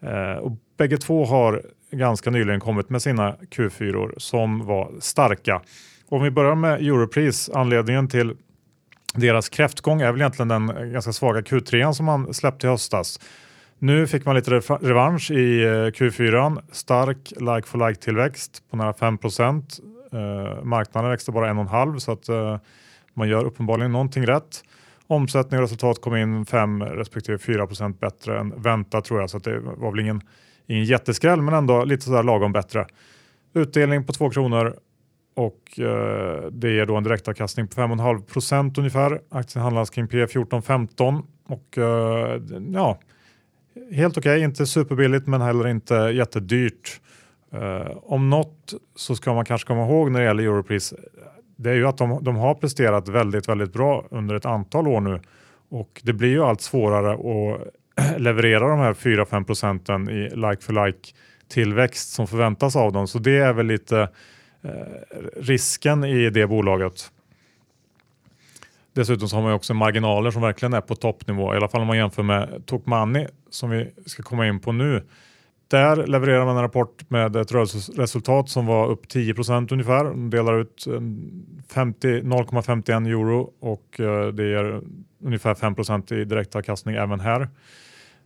Eh, 0.00 0.38
och 0.38 0.52
bägge 0.76 0.96
två 0.98 1.24
har 1.24 1.62
ganska 1.90 2.30
nyligen 2.30 2.60
kommit 2.60 2.90
med 2.90 3.02
sina 3.02 3.36
Q4 3.50 4.14
som 4.16 4.66
var 4.66 4.92
starka. 5.00 5.62
Om 6.08 6.22
vi 6.22 6.30
börjar 6.30 6.54
med 6.54 6.80
Europris, 6.80 7.50
anledningen 7.54 8.08
till 8.08 8.36
deras 9.14 9.48
kräftgång 9.48 10.00
är 10.00 10.12
väl 10.12 10.20
egentligen 10.20 10.48
den 10.48 10.92
ganska 10.92 11.12
svaga 11.12 11.40
Q3 11.40 11.92
som 11.92 12.06
man 12.06 12.34
släppte 12.34 12.66
i 12.66 12.70
höstas. 12.70 13.20
Nu 13.78 14.06
fick 14.06 14.24
man 14.24 14.34
lite 14.34 14.50
revansch 14.60 15.30
i 15.30 15.62
eh, 15.62 15.68
Q4. 15.68 16.62
Stark 16.72 17.32
like-for-like 17.36 18.00
tillväxt 18.00 18.62
på 18.70 18.76
nära 18.76 18.92
5 18.92 19.18
eh, 20.12 20.64
Marknaden 20.64 21.10
växte 21.10 21.32
bara 21.32 21.52
1,5 21.52 21.98
så 21.98 22.12
att 22.12 22.28
eh, 22.28 22.58
man 23.14 23.28
gör 23.28 23.44
uppenbarligen 23.44 23.92
någonting 23.92 24.26
rätt. 24.26 24.64
Omsättning 25.06 25.58
och 25.58 25.62
resultat 25.62 26.00
kom 26.00 26.16
in 26.16 26.46
5 26.46 26.82
respektive 26.82 27.38
4 27.38 27.66
bättre 28.00 28.38
än 28.38 28.62
väntat 28.62 29.04
tror 29.04 29.20
jag 29.20 29.30
så 29.30 29.36
att 29.36 29.44
det 29.44 29.58
var 29.58 29.90
väl 29.90 30.00
ingen, 30.00 30.20
ingen 30.66 30.84
jätteskräll 30.84 31.42
men 31.42 31.54
ändå 31.54 31.84
lite 31.84 32.04
sådär 32.04 32.22
lagom 32.22 32.52
bättre. 32.52 32.86
Utdelning 33.54 34.04
på 34.04 34.12
2 34.12 34.30
kronor 34.30 34.76
och 35.34 35.80
eh, 35.80 36.50
det 36.50 36.70
ger 36.70 36.86
då 36.86 36.96
en 36.96 37.04
direktavkastning 37.04 37.68
på 37.68 37.80
5,5 37.80 38.22
procent 38.22 38.78
ungefär. 38.78 39.20
Aktien 39.28 39.62
handlas 39.62 39.90
kring 39.90 40.08
P 40.08 40.26
14-15 40.26 41.22
och 41.46 41.78
eh, 41.78 42.40
ja, 42.72 42.98
helt 43.92 44.18
okej, 44.18 44.42
inte 44.42 44.66
superbilligt 44.66 45.26
men 45.26 45.40
heller 45.40 45.68
inte 45.68 45.94
jättedyrt. 45.94 47.00
Eh, 47.52 47.96
om 48.02 48.30
något 48.30 48.74
så 48.96 49.16
ska 49.16 49.34
man 49.34 49.44
kanske 49.44 49.66
komma 49.66 49.86
ihåg 49.86 50.10
när 50.10 50.20
det 50.20 50.26
gäller 50.26 50.42
Europris, 50.42 50.94
det 51.56 51.70
är 51.70 51.74
ju 51.74 51.86
att 51.86 51.98
de, 51.98 52.24
de 52.24 52.36
har 52.36 52.54
presterat 52.54 53.08
väldigt, 53.08 53.48
väldigt 53.48 53.72
bra 53.72 54.06
under 54.10 54.34
ett 54.34 54.46
antal 54.46 54.88
år 54.88 55.00
nu 55.00 55.20
och 55.70 56.00
det 56.04 56.12
blir 56.12 56.28
ju 56.28 56.42
allt 56.42 56.60
svårare 56.60 57.12
att 57.12 57.74
leverera 58.18 58.68
de 58.68 58.78
här 58.78 58.94
4-5 58.94 59.44
procenten 59.44 60.10
i 60.10 60.22
like 60.22 60.62
for 60.62 60.86
like 60.86 61.08
tillväxt 61.48 62.12
som 62.12 62.26
förväntas 62.26 62.76
av 62.76 62.92
dem. 62.92 63.08
Så 63.08 63.18
det 63.18 63.36
är 63.36 63.52
väl 63.52 63.66
lite 63.66 64.08
eh, 64.62 64.70
risken 65.36 66.04
i 66.04 66.30
det 66.30 66.46
bolaget. 66.46 67.10
Dessutom 68.92 69.28
så 69.28 69.36
har 69.36 69.42
man 69.42 69.50
ju 69.50 69.56
också 69.56 69.74
marginaler 69.74 70.30
som 70.30 70.42
verkligen 70.42 70.72
är 70.72 70.80
på 70.80 70.94
toppnivå, 70.94 71.54
i 71.54 71.56
alla 71.56 71.68
fall 71.68 71.80
om 71.80 71.86
man 71.86 71.96
jämför 71.96 72.22
med 72.22 72.66
Tokmanni 72.66 73.26
som 73.50 73.70
vi 73.70 73.90
ska 74.06 74.22
komma 74.22 74.46
in 74.46 74.60
på 74.60 74.72
nu. 74.72 75.02
Där 75.68 76.06
levererar 76.06 76.44
man 76.44 76.56
en 76.56 76.62
rapport 76.62 77.10
med 77.10 77.36
ett 77.36 77.52
rörelseresultat 77.52 78.48
som 78.48 78.66
var 78.66 78.88
upp 78.88 79.06
10% 79.06 79.72
ungefär. 79.72 80.04
De 80.04 80.30
delar 80.30 80.60
ut 80.60 80.86
0,51 80.86 83.06
euro 83.06 83.52
och 83.60 84.00
eh, 84.00 84.26
det 84.26 84.48
ger 84.48 84.80
ungefär 85.24 85.54
5% 85.54 86.14
i 86.14 86.24
direktavkastning 86.24 86.94
även 86.94 87.20
här. 87.20 87.48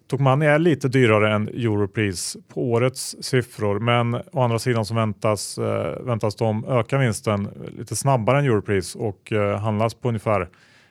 Tokmanni 0.09 0.46
är 0.46 0.59
lite 0.59 0.88
dyrare 0.88 1.35
än 1.35 1.48
Europris 1.48 2.37
på 2.48 2.72
årets 2.72 3.16
siffror 3.20 3.78
men 3.78 4.14
å 4.14 4.42
andra 4.42 4.59
sidan 4.59 4.85
så 4.85 4.94
väntas, 4.94 5.59
eh, 5.59 6.02
väntas 6.04 6.35
de 6.35 6.64
öka 6.64 6.98
vinsten 6.98 7.48
lite 7.78 7.96
snabbare 7.96 8.38
än 8.38 8.44
Europris 8.44 8.94
och 8.94 9.33
eh, 9.33 9.59
handlas 9.59 9.94
på 9.94 10.09
ungefär 10.09 10.48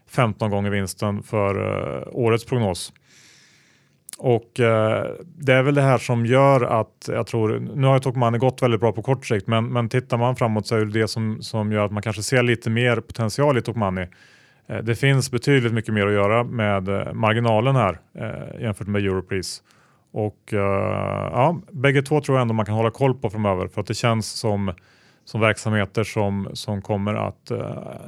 15 0.09 0.51
gånger 0.51 0.69
vinsten 0.69 1.23
för 1.23 1.55
eh, 1.55 2.07
årets 2.11 2.45
prognos. 2.45 2.93
Och 4.17 4.59
eh, 4.59 5.05
det 5.25 5.53
är 5.53 5.63
väl 5.63 5.75
det 5.75 5.81
här 5.81 5.97
som 5.97 6.25
gör 6.25 6.61
att 6.61 7.09
jag 7.11 7.27
tror, 7.27 7.59
nu 7.75 7.87
har 7.87 7.93
ju 7.93 7.99
Tokmanni 7.99 8.37
gått 8.37 8.61
väldigt 8.61 8.79
bra 8.79 8.91
på 8.91 9.01
kort 9.01 9.25
sikt 9.25 9.47
men, 9.47 9.73
men 9.73 9.89
tittar 9.89 10.17
man 10.17 10.35
framåt 10.35 10.67
så 10.67 10.75
är 10.75 10.85
det 10.85 10.99
det 10.99 11.07
som, 11.07 11.41
som 11.41 11.71
gör 11.71 11.85
att 11.85 11.91
man 11.91 12.03
kanske 12.03 12.23
ser 12.23 12.43
lite 12.43 12.69
mer 12.69 12.95
potential 12.95 13.57
i 13.57 13.61
Tokmanni. 13.61 14.07
Eh, 14.73 14.83
det 14.83 14.95
finns 14.95 15.31
betydligt 15.31 15.73
mycket 15.73 15.93
mer 15.93 16.07
att 16.07 16.13
göra 16.13 16.43
med 16.43 16.87
eh, 16.87 17.13
marginalen 17.13 17.75
här 17.75 17.99
eh, 18.17 18.61
jämfört 18.61 18.87
med 18.87 19.05
Europris. 19.05 19.63
Och 20.15 20.49
ja, 20.51 21.61
bägge 21.71 22.01
två 22.01 22.21
tror 22.21 22.37
jag 22.37 22.41
ändå 22.41 22.53
man 22.53 22.65
kan 22.65 22.75
hålla 22.75 22.91
koll 22.91 23.13
på 23.13 23.29
framöver 23.29 23.67
för 23.67 23.81
att 23.81 23.87
det 23.87 23.93
känns 23.93 24.31
som, 24.31 24.73
som 25.25 25.41
verksamheter 25.41 26.03
som, 26.03 26.49
som 26.53 26.81
kommer 26.81 27.13
att 27.13 27.51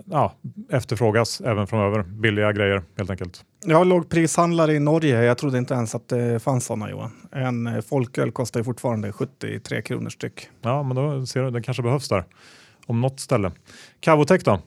ja, 0.06 0.34
efterfrågas 0.71 1.41
även 1.41 1.67
framöver. 1.67 2.04
Billiga 2.04 2.51
grejer 2.51 2.84
helt 2.97 3.10
enkelt. 3.10 3.45
Jag 3.65 3.78
har 3.78 3.86
lågprishandlare 3.86 4.73
i 4.73 4.80
Norge. 4.80 5.23
Jag 5.23 5.38
trodde 5.38 5.58
inte 5.58 5.73
ens 5.73 5.95
att 5.95 6.08
det 6.08 6.43
fanns 6.43 6.65
sådana 6.65 6.89
Johan. 6.89 7.12
En 7.32 7.84
folköl 7.84 8.32
kostar 8.32 8.60
ju 8.60 8.63
fortfarande 8.63 9.12
73 9.12 9.82
kronor 9.82 10.10
styck. 10.10 10.49
Ja, 10.62 10.84
men 10.84 10.95
då 10.95 11.25
ser 11.25 11.43
du, 11.43 11.51
det 11.51 11.62
kanske 11.62 11.84
behövs 11.84 12.10
där. 12.10 12.23
Om 12.86 13.01
något 13.01 13.19
ställe. 13.19 13.51
Cavotec 13.99 14.43
då? 14.43 14.60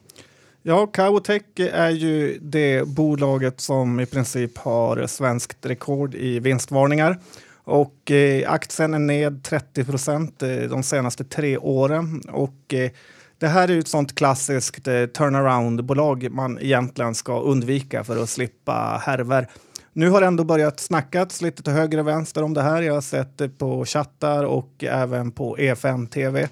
Ja, 0.69 0.87
Cowotech 0.87 1.41
är 1.55 1.89
ju 1.89 2.39
det 2.41 2.87
bolaget 2.87 3.61
som 3.61 3.99
i 3.99 4.05
princip 4.05 4.57
har 4.57 5.07
svenskt 5.07 5.65
rekord 5.65 6.15
i 6.15 6.39
vinstvarningar. 6.39 7.19
Och 7.63 8.11
eh, 8.11 8.51
aktien 8.51 8.93
är 8.93 8.99
ned 8.99 9.43
30 9.43 9.85
procent 9.85 10.43
eh, 10.43 10.49
de 10.49 10.83
senaste 10.83 11.23
tre 11.23 11.57
åren. 11.57 12.21
Och 12.31 12.73
eh, 12.73 12.91
det 13.37 13.47
här 13.47 13.67
är 13.67 13.73
ju 13.73 13.79
ett 13.79 13.87
sånt 13.87 14.15
klassiskt 14.15 14.87
eh, 14.87 14.93
turnaround-bolag 14.93 16.31
man 16.31 16.59
egentligen 16.59 17.15
ska 17.15 17.41
undvika 17.41 18.03
för 18.03 18.23
att 18.23 18.29
slippa 18.29 19.01
härver. 19.05 19.47
Nu 19.93 20.09
har 20.09 20.21
det 20.21 20.27
ändå 20.27 20.43
börjat 20.43 20.79
snackas 20.79 21.41
lite 21.41 21.63
till 21.63 21.73
höger 21.73 21.97
och 21.97 22.07
vänster 22.07 22.43
om 22.43 22.53
det 22.53 22.61
här. 22.61 22.81
Jag 22.81 22.93
har 22.93 23.01
sett 23.01 23.37
det 23.37 23.49
på 23.49 23.85
chattar 23.85 24.43
och 24.43 24.83
även 24.83 25.31
på 25.31 25.57
E5 25.57 26.07
TV. 26.07 26.49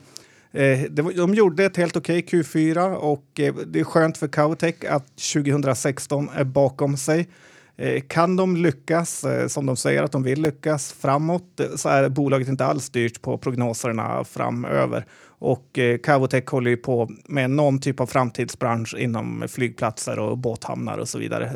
Eh, 0.57 0.81
det 0.89 1.01
var, 1.01 1.11
de 1.11 1.33
gjorde 1.33 1.65
ett 1.65 1.77
helt 1.77 1.95
okej 1.95 2.25
Q4 2.29 2.93
och 2.93 3.39
eh, 3.39 3.55
det 3.55 3.79
är 3.79 3.83
skönt 3.83 4.17
för 4.17 4.27
Cowtech 4.27 4.75
att 4.89 5.17
2016 5.33 6.29
är 6.35 6.43
bakom 6.43 6.97
sig. 6.97 7.27
Eh, 7.77 8.01
kan 8.01 8.35
de 8.35 8.55
lyckas, 8.55 9.23
eh, 9.23 9.47
som 9.47 9.65
de 9.65 9.75
säger 9.75 10.03
att 10.03 10.11
de 10.11 10.23
vill 10.23 10.41
lyckas 10.41 10.93
framåt, 10.93 11.59
eh, 11.59 11.67
så 11.75 11.89
är 11.89 12.09
bolaget 12.09 12.47
inte 12.47 12.65
alls 12.65 12.83
styrt 12.83 13.21
på 13.21 13.37
prognoserna 13.37 14.23
framöver. 14.23 15.05
Och 15.39 15.79
eh, 15.79 15.97
Cavotec 15.97 16.45
håller 16.49 16.71
ju 16.71 16.77
på 16.77 17.09
med 17.25 17.49
någon 17.49 17.79
typ 17.79 17.99
av 17.99 18.05
framtidsbransch 18.05 18.95
inom 18.97 19.45
flygplatser 19.47 20.19
och 20.19 20.37
båthamnar 20.37 20.97
och 20.97 21.09
så 21.09 21.19
vidare. 21.19 21.51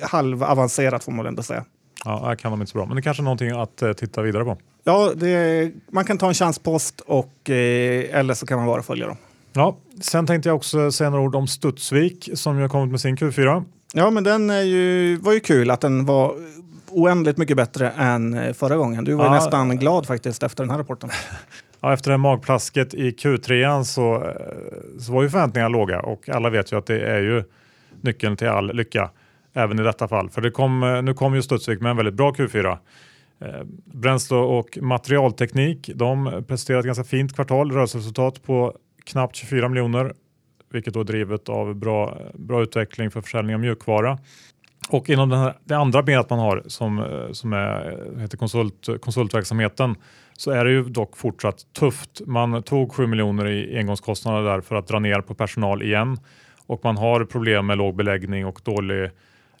Halvavancerat 0.00 1.04
får 1.04 1.12
man 1.12 1.24
väl 1.24 1.26
ändå 1.26 1.42
säga. 1.42 1.64
Ja, 2.04 2.22
här 2.26 2.34
kan 2.34 2.50
de 2.50 2.60
inte 2.60 2.72
så 2.72 2.78
bra, 2.78 2.86
men 2.86 2.96
det 2.96 3.00
är 3.00 3.02
kanske 3.02 3.20
är 3.22 3.24
någonting 3.24 3.50
att 3.50 3.82
eh, 3.82 3.92
titta 3.92 4.22
vidare 4.22 4.44
på. 4.44 4.56
Ja, 4.84 5.12
det, 5.16 5.70
man 5.90 6.04
kan 6.04 6.18
ta 6.18 6.28
en 6.28 6.34
chanspost 6.34 7.00
och, 7.00 7.50
eh, 7.50 8.18
eller 8.18 8.34
så 8.34 8.46
kan 8.46 8.58
man 8.58 8.66
bara 8.66 8.82
följa 8.82 9.06
dem. 9.06 9.16
Ja, 9.52 9.76
sen 10.00 10.26
tänkte 10.26 10.48
jag 10.48 10.56
också 10.56 10.92
säga 10.92 11.10
några 11.10 11.24
ord 11.24 11.34
om 11.34 11.46
Studsvik 11.46 12.28
som 12.34 12.56
ju 12.56 12.62
har 12.62 12.68
kommit 12.68 12.90
med 12.90 13.00
sin 13.00 13.16
Q4. 13.16 13.64
Ja, 13.94 14.10
men 14.10 14.24
den 14.24 14.50
är 14.50 14.62
ju, 14.62 15.16
var 15.16 15.32
ju 15.32 15.40
kul 15.40 15.70
att 15.70 15.80
den 15.80 16.04
var 16.06 16.34
oändligt 16.90 17.36
mycket 17.38 17.56
bättre 17.56 17.90
än 17.90 18.34
eh, 18.34 18.52
förra 18.52 18.76
gången. 18.76 19.04
Du 19.04 19.14
var 19.14 19.24
Ja. 19.24 19.30
nästan 19.34 19.76
glad 19.76 20.06
faktiskt 20.06 20.42
efter 20.42 20.62
den 20.64 20.70
här 20.70 20.78
rapporten. 20.78 21.10
Ja, 21.80 21.92
efter 21.92 22.10
det 22.10 22.16
magplasket 22.18 22.94
i 22.94 23.10
Q3 23.10 23.82
så, 23.82 24.14
eh, 24.14 24.30
så 25.00 25.12
var 25.12 25.22
ju 25.22 25.30
förväntningarna 25.30 25.68
låga 25.68 26.00
och 26.00 26.28
alla 26.28 26.50
vet 26.50 26.72
ju 26.72 26.78
att 26.78 26.86
det 26.86 27.00
är 27.00 27.20
ju 27.20 27.44
nyckeln 28.00 28.36
till 28.36 28.48
all 28.48 28.74
lycka 28.76 29.10
även 29.56 29.80
i 29.80 29.82
detta 29.82 30.08
fall. 30.08 30.30
För 30.30 30.40
det 30.40 30.50
kom, 30.50 30.82
eh, 30.82 31.02
nu 31.02 31.14
kom 31.14 31.34
ju 31.34 31.42
Studsvik 31.42 31.80
med 31.80 31.90
en 31.90 31.96
väldigt 31.96 32.14
bra 32.14 32.32
Q4. 32.32 32.78
Eh, 33.40 33.48
bränsle 33.84 34.36
och 34.36 34.78
materialteknik, 34.82 35.90
de 35.94 36.44
presenterade 36.48 36.80
ett 36.80 36.86
ganska 36.86 37.04
fint 37.04 37.34
kvartal, 37.34 37.72
rörelseresultat 37.72 38.42
på 38.42 38.76
knappt 39.04 39.36
24 39.36 39.68
miljoner, 39.68 40.14
vilket 40.72 40.94
då 40.94 41.00
är 41.00 41.04
drivet 41.04 41.48
av 41.48 41.74
bra, 41.74 42.18
bra 42.34 42.62
utveckling 42.62 43.10
för 43.10 43.20
försäljning 43.20 43.54
av 43.54 43.60
mjukvara. 43.60 44.18
Och 44.90 45.10
inom 45.10 45.28
den 45.28 45.38
här, 45.38 45.54
det 45.64 45.76
andra 45.76 46.02
benet 46.02 46.30
man 46.30 46.38
har 46.38 46.62
som, 46.66 46.98
eh, 46.98 47.32
som 47.32 47.52
är, 47.52 48.20
heter 48.20 48.36
konsult, 48.38 48.88
konsultverksamheten 49.00 49.94
så 50.32 50.50
är 50.50 50.64
det 50.64 50.70
ju 50.70 50.84
dock 50.84 51.16
fortsatt 51.16 51.72
tufft. 51.78 52.20
Man 52.26 52.62
tog 52.62 52.92
7 52.92 53.06
miljoner 53.06 53.48
i 53.48 53.78
engångskostnader 53.78 54.42
där 54.42 54.60
för 54.60 54.76
att 54.76 54.86
dra 54.86 54.98
ner 54.98 55.20
på 55.20 55.34
personal 55.34 55.82
igen 55.82 56.18
och 56.66 56.80
man 56.84 56.96
har 56.96 57.24
problem 57.24 57.66
med 57.66 57.78
låg 57.78 57.96
beläggning 57.96 58.46
och 58.46 58.60
dålig 58.64 59.10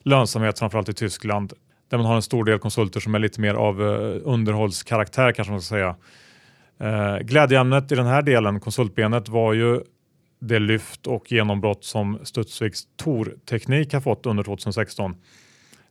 lönsamhet 0.06 0.58
framförallt 0.58 0.88
i 0.88 0.92
Tyskland 0.92 1.52
där 1.88 1.98
man 1.98 2.06
har 2.06 2.16
en 2.16 2.22
stor 2.22 2.44
del 2.44 2.58
konsulter 2.58 3.00
som 3.00 3.14
är 3.14 3.18
lite 3.18 3.40
mer 3.40 3.54
av 3.54 3.82
eh, 3.82 4.20
underhållskaraktär 4.24 5.32
kanske 5.32 5.52
man 5.52 5.62
ska 5.62 5.74
säga. 5.74 5.96
Eh, 6.78 7.18
glädjeämnet 7.18 7.92
i 7.92 7.94
den 7.94 8.06
här 8.06 8.22
delen, 8.22 8.60
konsultbenet, 8.60 9.28
var 9.28 9.52
ju 9.52 9.80
det 10.38 10.58
lyft 10.58 11.06
och 11.06 11.32
genombrott 11.32 11.84
som 11.84 12.18
Studsviks 12.22 12.80
Tor-teknik 12.96 13.92
har 13.92 14.00
fått 14.00 14.26
under 14.26 14.42
2016. 14.42 15.16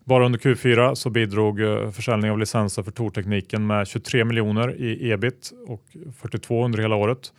Bara 0.04 0.26
under 0.26 0.40
Q4 0.40 0.96
så 0.96 1.10
bidrog 1.10 1.62
eh, 1.62 1.92
försäljning 1.92 2.32
av 2.32 2.40
licenser 2.40 2.84
för 2.84 2.92
Tor-tekniken 2.92 3.68
med 3.68 3.88
23 3.88 4.26
miljoner 4.26 4.76
i 4.76 5.12
ebit 5.12 5.52
och 5.68 5.84
42 6.22 6.66
under 6.66 6.80
hela 6.80 6.96
året. 6.96 7.34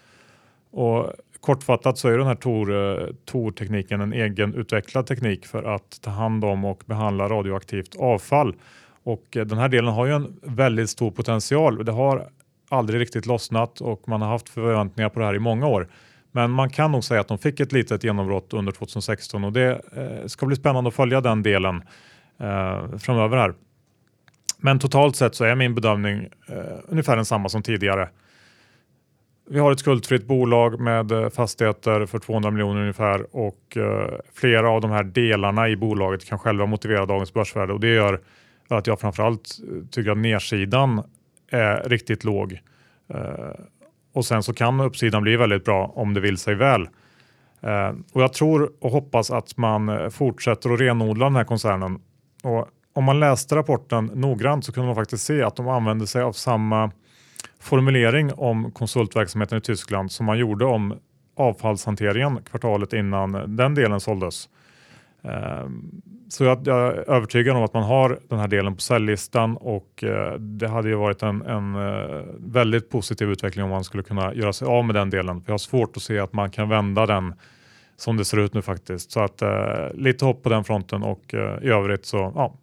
Och 0.71 1.13
kortfattat 1.41 1.99
så 1.99 2.09
är 2.09 2.19
den 2.19 2.27
här 2.27 2.35
eh, 2.71 3.07
TOR-tekniken 3.25 4.01
en 4.01 4.13
egenutvecklad 4.13 5.07
teknik 5.07 5.47
för 5.47 5.75
att 5.75 6.01
ta 6.01 6.11
hand 6.11 6.45
om 6.45 6.65
och 6.65 6.83
behandla 6.87 7.29
radioaktivt 7.29 7.97
avfall. 7.97 8.55
Och 9.03 9.37
eh, 9.37 9.47
den 9.47 9.59
här 9.59 9.69
delen 9.69 9.95
har 9.95 10.07
ju 10.07 10.13
en 10.13 10.41
väldigt 10.43 10.91
stor 10.91 11.11
potential. 11.11 11.85
Det 11.85 11.93
har 11.93 12.29
aldrig 12.69 13.01
riktigt 13.01 13.27
lossnat 13.27 13.81
och 13.81 14.09
man 14.09 14.23
har 14.23 14.29
haft 14.29 14.49
förväntningar 14.49 15.09
på 15.09 15.21
det 15.21 15.27
här 15.27 15.35
i 15.35 15.39
många 15.39 15.67
år. 15.67 15.89
Men 16.33 16.51
man 16.51 16.71
kan 16.71 16.93
nog 16.93 17.05
säga 17.05 17.21
att 17.21 17.29
de 17.29 17.39
fick 17.39 17.61
ett 17.61 17.73
litet 17.73 18.05
genombrott 18.05 18.53
under 18.53 18.73
2016 18.73 19.45
och 19.45 19.53
det 19.53 19.81
eh, 19.97 20.27
ska 20.27 20.47
bli 20.47 20.57
spännande 20.57 20.89
att 20.89 20.95
följa 20.95 21.21
den 21.21 21.43
delen 21.43 21.83
framöver 22.99 23.37
här. 23.37 23.55
Men 24.59 24.79
totalt 24.79 25.17
sett 25.17 25.35
så 25.35 25.45
är 25.45 25.55
min 25.55 25.75
bedömning 25.75 26.29
ungefär 26.89 27.17
densamma 27.17 27.49
som 27.49 27.63
tidigare. 27.63 28.09
Vi 29.49 29.59
har 29.59 29.73
ett 29.73 29.79
skuldfritt 29.79 30.27
bolag 30.27 30.81
med 30.81 31.13
eh, 31.13 31.29
fastigheter 31.29 32.07
för 32.07 32.19
200 32.19 32.51
miljoner 32.51 32.81
ungefär 32.81 33.37
och 33.37 33.77
eh, 33.77 34.15
flera 34.35 34.71
av 34.71 34.81
de 34.81 34.91
här 34.91 35.05
delarna 35.05 35.69
i 35.69 35.77
bolaget 35.77 36.25
kan 36.25 36.39
själva 36.39 36.67
motivera 36.67 37.07
dagens 37.07 37.35
börsvärde 37.35 37.73
och 37.73 37.81
det 37.81 37.95
gör 37.95 38.21
att 38.69 38.87
jag 38.87 39.01
framförallt 39.01 39.59
eh, 39.63 39.87
tycker 39.91 40.11
att 40.11 40.19
nedsidan 40.19 41.03
är 41.51 41.89
riktigt 41.89 42.25
låg. 42.25 42.61
Och 44.13 44.25
sen 44.25 44.43
så 44.43 44.55
kan 44.55 44.81
uppsidan 44.81 45.23
bli 45.23 45.37
väldigt 45.37 45.65
bra 45.65 45.93
om 45.95 46.15
det 46.15 46.21
vill 46.21 46.39
sig 46.39 46.55
väl. 46.55 46.89
Och 48.13 48.23
jag 48.23 48.33
tror 48.33 48.73
och 48.81 48.91
hoppas 48.91 49.31
att 49.31 49.57
man 49.57 50.11
fortsätter 50.11 50.71
att 50.71 50.81
renodla 50.81 51.25
den 51.25 51.37
här 51.37 51.45
koncernen. 51.45 51.99
Och 52.43 52.69
om 52.93 53.05
man 53.05 53.21
läste 53.21 53.57
rapporten 53.57 54.11
noggrant 54.15 54.65
så 54.65 54.73
kunde 54.73 54.87
man 54.87 54.95
faktiskt 54.95 55.25
se 55.25 55.43
att 55.43 55.57
de 55.57 55.69
använde 55.69 56.07
sig 56.07 56.23
av 56.23 56.33
samma 56.33 56.91
formulering 57.61 58.33
om 58.33 58.71
konsultverksamheten 58.71 59.59
i 59.59 59.61
Tyskland 59.61 60.13
som 60.13 60.27
man 60.27 60.39
gjorde 60.39 60.65
om 60.65 60.95
avfallshanteringen 61.37 62.43
kvartalet 62.43 62.93
innan 62.93 63.57
den 63.57 63.75
delen 63.75 64.01
såldes. 64.01 64.49
Ehm, 65.23 66.03
så 66.29 66.45
jag, 66.45 66.67
är 66.67 67.11
övertygad 67.11 67.57
om 67.57 67.63
att 67.63 67.75
man 67.75 67.83
har 67.83 68.19
den 68.29 68.39
här 68.39 68.49
delen 68.49 68.75
på 68.75 68.81
säljlistan 68.81 69.57
och 69.57 70.05
eh, 70.05 70.35
det 70.35 70.69
hade 70.69 70.89
ju 70.89 70.95
varit 70.95 71.23
en, 71.23 71.43
en 71.43 71.75
eh, 71.75 72.25
väldigt 72.39 72.91
positiv 72.91 73.31
utveckling 73.31 73.65
om 73.65 73.71
man 73.71 73.85
skulle 73.85 74.03
kunna 74.03 74.35
göra 74.35 74.53
sig 74.53 74.69
av 74.69 74.85
med 74.85 74.95
den 74.95 75.11
delen. 75.11 75.41
För 75.41 75.49
jag 75.49 75.53
har 75.53 75.59
svårt 75.59 75.97
att 75.97 76.03
se 76.03 76.19
att 76.19 76.33
man 76.33 76.51
kan 76.51 76.69
vända 76.69 77.07
den 77.07 77.35
som 77.97 78.17
det 78.17 78.25
ser 78.25 78.39
ut 78.39 78.55
nu 78.55 78.63
faktiskt. 78.63 79.11
Så 79.11 79.21
att 79.21 79.43
eh, 79.43 79.95
lite 79.95 80.25
hopp 80.25 80.43
på 80.43 80.49
den 80.49 80.65
fronten 80.65 81.03
och 81.03 81.35
i 81.63 81.69
övrigt 81.69 82.07
så 82.07 82.33
ja, 82.35 82.55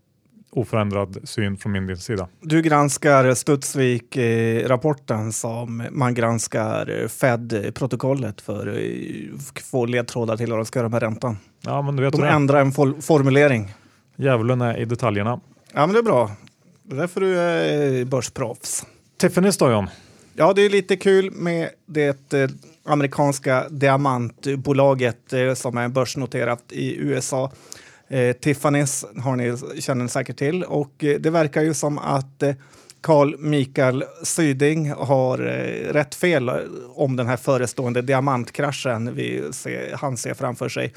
oförändrad 0.58 1.18
syn 1.24 1.58
från 1.58 1.72
min 1.72 1.98
sida. 1.98 2.28
Du 2.42 2.62
granskar 2.62 3.34
Studsvik-rapporten 3.34 5.34
som 5.34 5.84
man 5.92 6.14
granskar 6.14 7.02
eh, 7.02 7.08
Fed-protokollet 7.08 8.42
för 8.42 8.68
att 9.58 9.64
få 9.64 9.86
ledtrådar 9.86 10.38
till 10.38 10.50
vad 10.50 10.60
de 10.60 10.66
ska 10.66 10.80
göra 10.80 10.90
med 10.90 11.02
räntan. 11.02 11.38
Ja, 11.62 11.82
men 11.82 11.96
du 11.96 12.04
vet 12.04 12.12
De 12.14 12.24
ändrar 12.24 12.62
en 12.62 12.72
fol- 12.72 13.02
formulering. 13.02 13.74
Djävulen 14.16 14.62
är 14.62 14.78
i 14.78 14.86
detaljerna. 14.86 15.40
Ja, 15.74 15.86
men 15.86 15.94
det 15.94 16.00
är 16.00 16.04
bra. 16.04 16.32
Det 16.84 16.96
är 16.96 17.00
därför 17.00 17.22
du 17.22 17.40
är 17.40 18.06
börsproffs. 18.06 18.86
Tiffany's 19.22 19.60
då 19.60 19.72
John? 19.72 19.88
Ja, 20.36 20.54
det 20.54 20.62
är 20.62 20.70
lite 20.70 20.96
kul 20.98 21.32
med 21.32 21.70
det 21.86 22.34
eh, 22.34 22.50
amerikanska 22.86 23.70
diamantbolaget 23.70 25.34
eh, 25.34 25.54
som 25.54 25.78
är 25.78 25.88
börsnoterat 25.88 26.64
i 26.70 26.96
USA. 26.98 27.52
Eh, 28.14 28.34
Tiffany's 28.34 29.22
har 29.22 29.36
ni, 29.36 29.82
känner 29.82 30.04
ni 30.04 30.10
säkert 30.10 30.38
till. 30.38 30.64
Och 30.64 31.04
eh, 31.04 31.20
det 31.20 31.30
verkar 31.30 31.62
ju 31.62 31.74
som 31.74 31.98
att 31.98 32.44
eh, 32.44 32.56
Carl 33.02 33.36
Mikael 33.40 34.04
Syding 34.24 34.92
har 34.92 35.40
eh, 35.40 35.94
rätt 35.94 36.16
fel 36.16 36.50
eh, 36.50 36.56
om 36.96 37.16
den 37.16 37.28
här 37.28 37.38
förestående 37.38 38.02
diamantkraschen 38.02 39.16
vi 39.16 39.44
ser, 39.52 39.96
han 39.96 40.18
ser 40.18 40.34
framför 40.34 40.70
sig. 40.70 40.94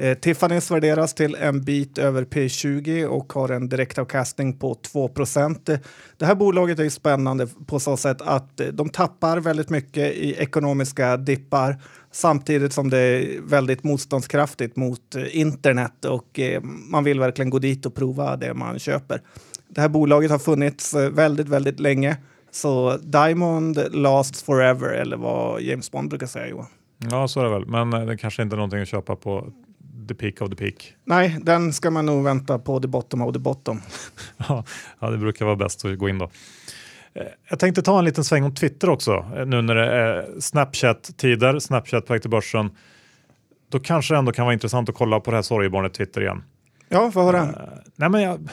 Eh, 0.00 0.16
Tiffany's 0.16 0.72
värderas 0.72 1.14
till 1.14 1.34
en 1.34 1.62
bit 1.62 1.98
över 1.98 2.24
P20 2.24 3.04
och 3.04 3.32
har 3.32 3.48
en 3.48 3.68
direktavkastning 3.68 4.58
på 4.58 4.74
2% 4.74 5.78
Det 6.16 6.26
här 6.26 6.34
bolaget 6.34 6.78
är 6.78 6.84
ju 6.84 6.90
spännande 6.90 7.46
på 7.66 7.80
så 7.80 7.96
sätt 7.96 8.22
att 8.22 8.60
eh, 8.60 8.66
de 8.66 8.88
tappar 8.88 9.38
väldigt 9.40 9.70
mycket 9.70 10.14
i 10.14 10.34
ekonomiska 10.38 11.16
dippar 11.16 11.76
samtidigt 12.12 12.72
som 12.72 12.90
det 12.90 12.98
är 12.98 13.40
väldigt 13.40 13.84
motståndskraftigt 13.84 14.76
mot 14.76 15.14
eh, 15.14 15.38
internet 15.38 16.04
och 16.04 16.38
eh, 16.38 16.62
man 16.62 17.04
vill 17.04 17.20
verkligen 17.20 17.50
gå 17.50 17.58
dit 17.58 17.86
och 17.86 17.94
prova 17.94 18.36
det 18.36 18.54
man 18.54 18.78
köper. 18.78 19.22
Det 19.68 19.80
här 19.80 19.88
bolaget 19.88 20.30
har 20.30 20.38
funnits 20.38 20.94
eh, 20.94 21.10
väldigt, 21.10 21.48
väldigt 21.48 21.80
länge. 21.80 22.16
Så 22.50 22.96
Diamond 22.96 23.78
lasts 23.90 24.42
forever, 24.42 24.88
eller 24.88 25.16
vad 25.16 25.62
James 25.62 25.90
Bond 25.90 26.10
brukar 26.10 26.26
säga 26.26 26.48
Johan. 26.48 26.66
Ja, 27.10 27.28
så 27.28 27.40
är 27.40 27.44
det 27.44 27.50
väl. 27.50 27.66
Men 27.66 27.90
det 27.90 28.16
kanske 28.16 28.42
inte 28.42 28.54
är 28.54 28.56
någonting 28.56 28.80
att 28.80 28.88
köpa 28.88 29.16
på 29.16 29.52
the 30.08 30.14
peak 30.14 30.40
of 30.40 30.50
the 30.50 30.56
peak. 30.56 30.94
Nej, 31.04 31.38
den 31.42 31.72
ska 31.72 31.90
man 31.90 32.06
nog 32.06 32.24
vänta 32.24 32.58
på 32.58 32.80
the 32.80 32.88
bottom 32.88 33.22
of 33.22 33.32
the 33.32 33.38
bottom. 33.38 33.80
ja, 34.98 35.10
det 35.10 35.18
brukar 35.18 35.44
vara 35.44 35.56
bäst 35.56 35.84
att 35.84 35.98
gå 35.98 36.08
in 36.08 36.18
då. 36.18 36.30
Eh, 37.14 37.22
Jag 37.50 37.58
tänkte 37.58 37.82
ta 37.82 37.98
en 37.98 38.04
liten 38.04 38.24
sväng 38.24 38.44
om 38.44 38.54
Twitter 38.54 38.88
också. 38.90 39.12
eh, 39.36 39.46
Nu 39.46 39.62
när 39.62 39.74
det 39.74 39.92
är 39.92 40.26
Snapchat-tider, 40.40 41.58
Snapchat 41.58 42.06
på 42.06 42.12
väg 42.12 42.20
till 42.22 42.30
börsen. 42.30 42.70
Då 43.70 43.80
kanske 43.80 44.14
det 44.14 44.18
ändå 44.18 44.32
kan 44.32 44.44
vara 44.44 44.52
intressant 44.52 44.88
att 44.88 44.94
kolla 44.94 45.20
på 45.20 45.30
det 45.30 45.36
här 45.36 45.42
sorgebarnet 45.42 45.94
Twitter 45.94 46.20
igen. 46.20 46.42
Ja, 46.88 47.10
få 47.10 47.22
höra. 47.22 47.38
Eh, 47.42 47.48
nej 47.96 48.08
men 48.08 48.22
jag, 48.22 48.48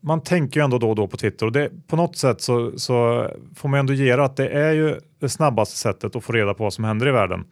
man 0.00 0.22
tänker 0.22 0.60
ju 0.60 0.64
ändå 0.64 0.78
då 0.78 0.90
och 0.90 0.96
då 0.96 1.06
på 1.08 1.16
Twitter 1.16 1.46
och 1.46 1.52
det, 1.52 1.70
på 1.86 1.96
något 1.96 2.16
sätt 2.16 2.40
så, 2.40 2.78
så 2.78 3.28
får 3.56 3.68
man 3.68 3.80
ändå 3.80 3.92
ge 3.92 4.16
det 4.16 4.24
att 4.24 4.36
det 4.36 4.48
är 4.48 4.72
ju 4.72 5.00
det 5.20 5.28
snabbaste 5.28 5.76
sättet 5.78 6.16
att 6.16 6.24
få 6.24 6.32
reda 6.32 6.54
på 6.54 6.62
vad 6.64 6.72
som 6.72 6.84
händer 6.84 7.08
i 7.08 7.10
världen. 7.10 7.44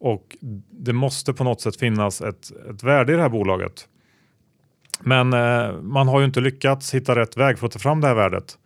Och 0.00 0.36
det 0.70 0.92
måste 0.92 1.32
på 1.32 1.44
något 1.44 1.60
sätt 1.60 1.76
finnas 1.76 2.20
ett, 2.20 2.50
ett 2.70 2.82
värde 2.82 3.12
i 3.12 3.16
det 3.16 3.22
här 3.22 3.28
bolaget. 3.28 3.88
Men 5.00 5.32
eh, 5.32 5.72
man 5.82 6.08
har 6.08 6.20
ju 6.20 6.26
inte 6.26 6.40
lyckats 6.40 6.94
hitta 6.94 7.16
rätt 7.16 7.36
väg 7.36 7.58
för 7.58 7.66
att 7.66 7.72
ta 7.72 7.78
fram 7.78 8.00
det 8.00 8.06
här 8.06 8.14
värdet. 8.14 8.58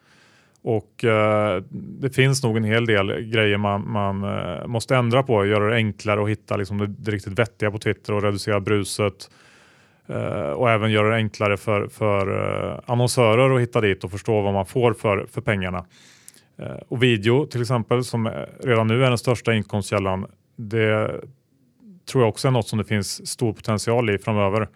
Och 0.64 1.05
eh, 1.05 1.62
det 1.70 2.11
finns 2.11 2.42
nog 2.42 2.57
en 2.57 2.64
hel 2.64 2.87
del 2.87 3.20
grejer 3.20 3.59
man, 3.59 3.90
man 3.90 4.25
eh, 4.25 4.66
måste 4.66 4.96
ändra 4.96 5.22
på, 5.22 5.46
göra 5.46 5.70
det 5.70 5.77
enklare 5.77 6.22
att 6.22 6.29
hitta 6.29 6.57
liksom, 6.57 6.79
det, 6.79 6.87
det 6.87 7.11
riktigt 7.11 7.38
vettiga 7.38 7.70
på 7.70 7.79
Twitter 7.79 8.12
och 8.12 8.22
reducera 8.22 8.61
bruset. 8.61 9.29
Eh, 10.07 10.51
och 10.51 10.70
även 10.70 10.90
göra 10.90 11.09
det 11.09 11.16
enklare 11.16 11.57
för, 11.57 11.88
för 11.88 12.29
eh, 12.70 12.81
annonsörer 12.87 13.55
att 13.55 13.61
hitta 13.61 13.81
dit 13.81 14.05
och 14.05 14.11
förstå 14.11 14.40
vad 14.40 14.53
man 14.53 14.66
får 14.66 14.92
för, 14.92 15.27
för 15.31 15.40
pengarna. 15.40 15.85
Eh, 16.59 16.77
och 16.88 17.03
video 17.03 17.46
till 17.46 17.61
exempel 17.61 18.05
som 18.05 18.33
redan 18.61 18.87
nu 18.87 19.05
är 19.05 19.09
den 19.09 19.18
största 19.18 19.55
inkomstkällan. 19.55 20.27
Det 20.57 21.20
tror 22.11 22.22
jag 22.22 22.29
också 22.29 22.48
är 22.48 22.53
något 22.53 22.68
som 22.68 22.79
det 22.79 22.85
finns 22.85 23.29
stor 23.29 23.53
potential 23.53 24.11
i 24.11 24.18
framöver. 24.18 24.68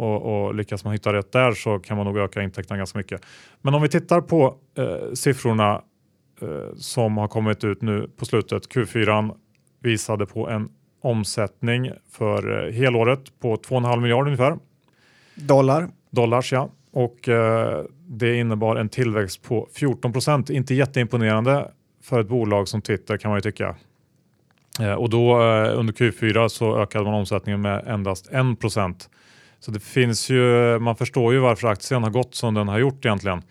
Och, 0.00 0.46
och 0.46 0.54
lyckas 0.54 0.84
man 0.84 0.92
hitta 0.92 1.12
rätt 1.12 1.32
där 1.32 1.52
så 1.52 1.78
kan 1.78 1.96
man 1.96 2.06
nog 2.06 2.18
öka 2.18 2.42
intäkterna 2.42 2.78
ganska 2.78 2.98
mycket. 2.98 3.22
Men 3.62 3.74
om 3.74 3.82
vi 3.82 3.88
tittar 3.88 4.20
på 4.20 4.56
eh, 4.78 5.12
siffrorna 5.14 5.82
eh, 6.42 6.74
som 6.76 7.16
har 7.16 7.28
kommit 7.28 7.64
ut 7.64 7.82
nu 7.82 8.10
på 8.16 8.24
slutet. 8.24 8.68
Q4 8.68 9.34
visade 9.82 10.26
på 10.26 10.48
en 10.48 10.68
omsättning 11.02 11.90
för 12.10 12.66
eh, 12.66 12.72
helåret 12.72 13.40
på 13.40 13.56
2,5 13.56 14.00
miljarder 14.00 14.26
ungefär. 14.26 14.56
Dollar. 15.34 15.88
Dollars 16.10 16.52
ja. 16.52 16.70
Och 16.92 17.28
eh, 17.28 17.84
det 18.08 18.36
innebar 18.36 18.76
en 18.76 18.88
tillväxt 18.88 19.42
på 19.42 19.68
14 19.74 20.12
procent. 20.12 20.50
Inte 20.50 20.74
jätteimponerande 20.74 21.70
för 22.02 22.20
ett 22.20 22.28
bolag 22.28 22.68
som 22.68 22.82
Twitter 22.82 23.16
kan 23.16 23.30
man 23.30 23.38
ju 23.38 23.42
tycka. 23.42 23.76
Eh, 24.80 24.92
och 24.92 25.10
då 25.10 25.42
eh, 25.42 25.78
under 25.78 25.92
Q4 25.92 26.48
så 26.48 26.78
ökade 26.82 27.04
man 27.04 27.14
omsättningen 27.14 27.60
med 27.60 27.86
endast 27.86 28.28
1 28.32 28.60
procent. 28.60 29.10
Så 29.60 29.70
det 29.70 29.80
finns 29.80 30.30
ju, 30.30 30.78
man 30.78 30.96
förstår 30.96 31.32
ju 31.32 31.38
varför 31.38 31.68
aktien 31.68 32.02
har 32.02 32.10
gått 32.10 32.34
som 32.34 32.54
den 32.54 32.68
har 32.68 32.78
gjort 32.78 33.04
egentligen. 33.04 33.42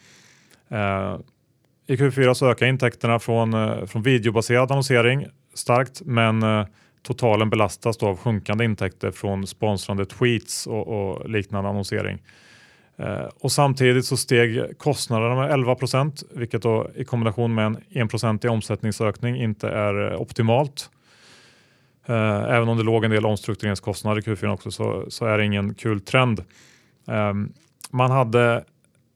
Eh, 0.70 1.18
I 1.88 1.96
Q4 1.96 2.34
så 2.34 2.52
ökar 2.52 2.66
intäkterna 2.66 3.20
från, 3.20 3.54
eh, 3.54 3.86
från 3.86 4.04
videobaserad 4.04 4.72
annonsering 4.72 5.28
starkt 5.54 6.02
men 6.06 6.44
eh, 6.44 6.66
totalen 7.04 7.50
belastas 7.50 7.98
då 7.98 8.08
av 8.08 8.18
sjunkande 8.18 8.66
intäkter 8.66 9.12
från 9.12 9.48
sponsrande 9.48 10.06
tweets 10.06 10.68
och, 10.68 10.88
och 10.88 11.30
liknande 11.30 11.70
annonsering. 11.70 12.22
Eh, 12.98 13.28
och 13.40 13.52
samtidigt 13.52 14.06
så 14.06 14.18
steg 14.18 14.78
kostnaderna 14.78 15.36
med 15.36 15.52
11 15.52 15.76
procent 15.76 16.24
vilket 16.32 16.62
då 16.62 16.90
i 16.96 17.04
kombination 17.04 17.56
med 17.56 17.66
en 17.66 17.78
1 18.36 18.46
i 18.46 18.48
omsättningsökning 18.48 19.36
inte 19.36 19.70
är 19.70 20.12
eh, 20.12 20.22
optimalt. 20.22 20.90
Eh, 22.06 22.56
även 22.56 22.70
om 22.70 22.78
det 22.78 22.84
låg 22.84 23.06
en 23.06 23.12
del 23.12 23.26
omstruktureringskostnader 23.26 24.22
i 24.22 24.24
Q4 24.24 24.54
också 24.54 24.72
så, 24.72 25.06
så 25.10 25.26
är 25.26 25.38
det 25.38 25.46
ingen 25.46 25.74
kul 25.74 26.02
trend. 26.02 26.44
Ehm, 27.08 27.54
man 27.92 28.12
hade 28.12 28.64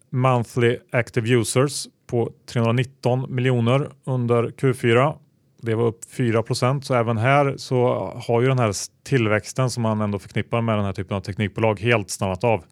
monthly 0.10 0.78
active 0.92 1.30
users 1.30 1.88
på 2.08 2.32
319 2.46 3.36
miljoner 3.36 3.90
under 4.04 4.44
Q4. 4.44 5.18
Det 5.62 5.76
var 5.76 5.86
upp 5.86 6.00
4% 6.18 6.82
så 6.82 6.94
även 6.94 7.18
här 7.18 7.54
så 7.58 8.12
har 8.28 8.42
ju 8.42 8.48
den 8.48 8.60
här 8.60 8.74
tillväxten 9.04 9.70
som 9.70 9.84
man 9.84 10.02
ändå 10.02 10.20
förknippar 10.20 10.62
med 10.62 10.78
den 10.78 10.86
här 10.86 10.94
typen 10.94 11.18
av 11.18 11.22
teknikbolag 11.22 11.80
helt 11.80 12.10
stannat 12.10 12.44
av. 12.44 12.64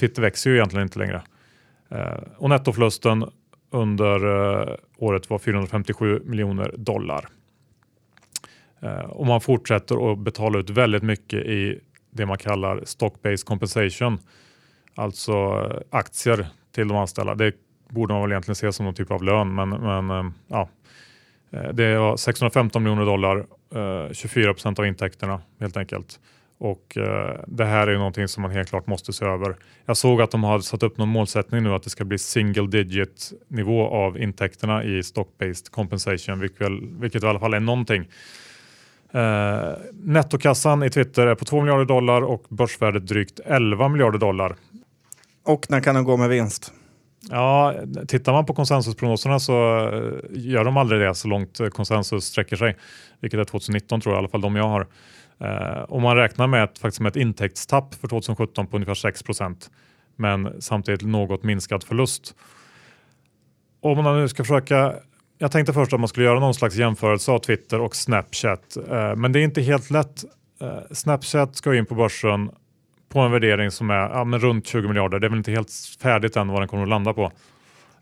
Twitter 0.00 0.22
växer 0.22 0.50
ju 0.50 0.56
egentligen 0.56 0.82
inte 0.86 0.98
längre. 0.98 1.22
Eh, 1.90 2.18
och 2.36 2.48
nettoförlusten 2.48 3.24
under 3.70 4.14
eh, 4.60 4.74
året 4.96 5.30
var 5.30 5.38
457 5.38 6.22
miljoner 6.24 6.74
dollar. 6.76 7.28
Eh, 8.80 8.90
och 8.90 9.26
man 9.26 9.40
fortsätter 9.40 10.12
att 10.12 10.18
betala 10.18 10.58
ut 10.58 10.70
väldigt 10.70 11.02
mycket 11.02 11.46
i 11.46 11.80
det 12.10 12.26
man 12.26 12.38
kallar 12.38 12.76
stock-based 12.76 13.44
compensation, 13.44 14.18
alltså 14.94 15.32
eh, 15.32 15.80
aktier 15.90 16.46
till 16.74 16.88
de 16.88 16.96
anställda. 16.96 17.34
Det 17.34 17.52
borde 17.88 18.14
man 18.14 18.22
väl 18.22 18.32
egentligen 18.32 18.56
se 18.56 18.72
som 18.72 18.84
någon 18.84 18.94
typ 18.94 19.10
av 19.10 19.22
lön, 19.22 19.54
men, 19.54 19.68
men 19.68 20.10
eh, 20.10 20.30
ja. 20.48 20.68
Eh, 21.50 21.72
det 21.72 21.98
var 21.98 22.16
615 22.16 22.82
miljoner 22.82 23.04
dollar, 23.04 23.46
eh, 23.74 24.12
24 24.12 24.52
procent 24.52 24.78
av 24.78 24.86
intäkterna 24.86 25.40
helt 25.60 25.76
enkelt. 25.76 26.20
Och 26.58 26.96
eh, 26.96 27.40
det 27.46 27.64
här 27.64 27.86
är 27.86 27.96
någonting 27.98 28.28
som 28.28 28.42
man 28.42 28.50
helt 28.50 28.68
klart 28.68 28.86
måste 28.86 29.12
se 29.12 29.24
över. 29.24 29.56
Jag 29.86 29.96
såg 29.96 30.22
att 30.22 30.30
de 30.30 30.44
har 30.44 30.60
satt 30.60 30.82
upp 30.82 30.98
någon 30.98 31.08
målsättning 31.08 31.62
nu 31.62 31.74
att 31.74 31.82
det 31.82 31.90
ska 31.90 32.04
bli 32.04 32.18
single 32.18 32.66
digit 32.66 33.32
nivå 33.48 33.86
av 33.86 34.18
intäkterna 34.18 34.84
i 34.84 35.00
stock-based 35.02 35.70
compensation, 35.70 36.40
vilket, 36.40 36.68
vilket 37.00 37.22
i 37.22 37.26
alla 37.26 37.40
fall 37.40 37.54
är 37.54 37.60
någonting. 37.60 38.08
Eh, 39.12 39.72
nettokassan 39.92 40.82
i 40.82 40.90
Twitter 40.90 41.26
är 41.26 41.34
på 41.34 41.44
2 41.44 41.60
miljarder 41.60 41.84
dollar 41.84 42.22
och 42.22 42.44
börsvärdet 42.48 43.06
drygt 43.06 43.40
11 43.44 43.88
miljarder 43.88 44.18
dollar. 44.18 44.56
Och 45.44 45.66
när 45.68 45.80
kan 45.80 45.94
den 45.94 46.04
gå 46.04 46.16
med 46.16 46.28
vinst? 46.28 46.72
Ja, 47.30 47.74
tittar 48.08 48.32
man 48.32 48.46
på 48.46 48.54
konsensusprognoserna 48.54 49.40
så 49.40 49.78
eh, 49.78 50.12
gör 50.30 50.64
de 50.64 50.76
aldrig 50.76 51.00
det 51.00 51.14
så 51.14 51.28
långt 51.28 51.60
konsensus 51.72 52.24
sträcker 52.24 52.56
sig, 52.56 52.76
vilket 53.20 53.40
är 53.40 53.44
2019 53.44 54.00
tror 54.00 54.14
jag, 54.14 54.18
i 54.18 54.20
alla 54.20 54.28
fall 54.28 54.40
de 54.40 54.56
jag 54.56 54.68
har. 54.68 54.86
Eh, 55.40 55.82
och 55.82 56.02
man 56.02 56.16
räknar 56.16 56.46
med 56.46 56.64
ett, 56.64 56.78
faktiskt 56.78 57.00
med 57.00 57.10
ett 57.10 57.16
intäktstapp 57.16 57.94
för 57.94 58.08
2017 58.08 58.66
på 58.66 58.76
ungefär 58.76 58.94
6% 58.94 59.70
men 60.16 60.62
samtidigt 60.62 61.02
något 61.02 61.42
minskad 61.42 61.84
förlust. 61.84 62.34
Om 63.80 64.04
man 64.04 64.20
nu 64.20 64.28
ska 64.28 64.44
försöka 64.44 64.94
jag 65.38 65.52
tänkte 65.52 65.72
först 65.72 65.92
att 65.92 66.00
man 66.00 66.08
skulle 66.08 66.26
göra 66.26 66.40
någon 66.40 66.54
slags 66.54 66.76
jämförelse 66.76 67.32
av 67.32 67.38
Twitter 67.38 67.80
och 67.80 67.96
Snapchat, 67.96 68.76
eh, 68.90 69.16
men 69.16 69.32
det 69.32 69.40
är 69.40 69.44
inte 69.44 69.62
helt 69.62 69.90
lätt. 69.90 70.24
Eh, 70.60 70.78
Snapchat 70.90 71.56
ska 71.56 71.74
in 71.74 71.86
på 71.86 71.94
börsen 71.94 72.50
på 73.08 73.20
en 73.20 73.32
värdering 73.32 73.70
som 73.70 73.90
är 73.90 73.94
ja, 73.94 74.24
men 74.24 74.40
runt 74.40 74.66
20 74.66 74.88
miljarder. 74.88 75.18
Det 75.18 75.26
är 75.26 75.28
väl 75.28 75.38
inte 75.38 75.50
helt 75.50 75.72
färdigt 76.02 76.36
än 76.36 76.48
vad 76.48 76.60
den 76.60 76.68
kommer 76.68 76.82
att 76.82 76.88
landa 76.88 77.12
på. 77.12 77.24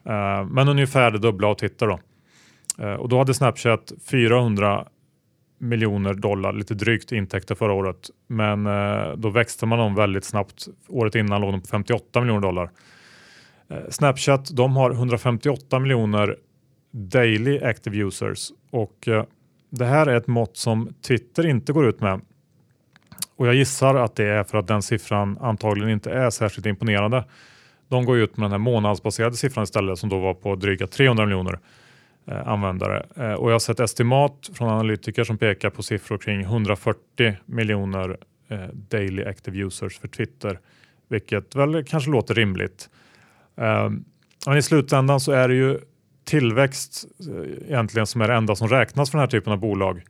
Eh, 0.05 0.45
men 0.51 0.69
ungefär 0.69 1.11
det 1.11 1.19
dubbla 1.19 1.49
av 1.49 1.55
Twitter 1.55 1.87
då. 1.87 1.99
Och 2.99 3.09
då 3.09 3.19
hade 3.19 3.35
Snapchat 3.35 3.93
400 4.11 4.87
miljoner 5.59 6.15
dollar, 6.15 6.53
lite 6.53 6.75
drygt 6.75 7.13
intäkter 7.13 7.55
förra 7.55 7.73
året. 7.73 8.11
Men 8.27 8.65
då 9.21 9.31
växte 9.31 9.67
man 9.67 9.81
om 9.81 9.95
väldigt 9.95 10.25
snabbt. 10.25 10.69
Året 10.89 11.15
innan 11.15 11.41
låg 11.41 11.53
de 11.53 11.61
på 11.61 11.67
58 11.67 12.21
miljoner 12.21 12.41
dollar. 12.41 12.71
Snapchat 13.91 14.57
de 14.57 14.77
har 14.77 14.91
158 14.91 15.79
miljoner 15.79 16.37
Daily 16.97 17.61
Active 17.61 17.97
Users 17.97 18.51
och 18.71 19.09
eh, 19.09 19.25
det 19.71 19.85
här 19.85 20.07
är 20.07 20.17
ett 20.17 20.27
mått 20.27 20.57
som 20.57 20.95
Twitter 21.03 21.47
inte 21.47 21.73
går 21.73 21.89
ut 21.89 22.01
med. 22.01 22.21
Och 23.37 23.47
jag 23.47 23.55
gissar 23.55 23.95
att 23.95 24.17
det 24.17 24.25
är 24.25 24.45
för 24.45 24.59
att 24.59 24.67
den 24.67 24.83
siffran 24.83 25.39
antagligen 25.41 25.91
inte 25.91 26.13
är 26.13 26.31
särskilt 26.31 26.67
imponerande. 26.67 27.25
De 27.89 28.05
går 28.05 28.19
ut 28.19 28.37
med 28.37 28.45
den 28.45 28.51
här 28.51 28.59
månadsbaserade 28.59 29.37
siffran 29.37 29.65
istället 29.65 29.99
som 29.99 30.09
då 30.09 30.19
var 30.19 30.35
på 30.35 30.55
dryga 30.55 30.87
300 30.87 31.27
miljoner 31.27 31.59
eh, 32.27 32.49
användare. 32.49 33.07
Eh, 33.17 33.33
och 33.33 33.49
jag 33.51 33.55
har 33.55 33.59
sett 33.59 33.81
estimat 33.81 34.51
från 34.55 34.69
analytiker 34.69 35.25
som 35.25 35.39
pekar 35.39 35.71
på 35.71 35.83
siffror 35.83 36.19
kring 36.19 36.41
140 36.41 37.37
miljoner 37.47 38.17
eh, 38.49 38.67
daily 38.73 39.25
active 39.25 39.59
users 39.59 39.99
för 39.99 40.09
Twitter, 40.09 40.61
vilket 41.09 41.55
väl 41.55 41.85
kanske 41.85 42.11
låter 42.11 42.35
rimligt. 42.35 42.91
Eh, 43.57 43.91
men 44.47 44.57
i 44.57 44.63
slutändan 44.63 45.21
så 45.21 45.33
är 45.33 45.49
det 45.49 45.55
ju 45.55 45.79
tillväxt 46.27 47.05
eh, 47.21 47.69
egentligen 47.69 48.07
som 48.07 48.21
är 48.21 48.29
det 48.29 48.35
enda 48.35 48.57
som 48.57 48.69
räknas 48.69 49.11
för 49.11 49.19
den 49.19 49.23
här 49.23 49.31
typen 49.31 49.53
av 49.53 49.59
bolag. 49.59 50.03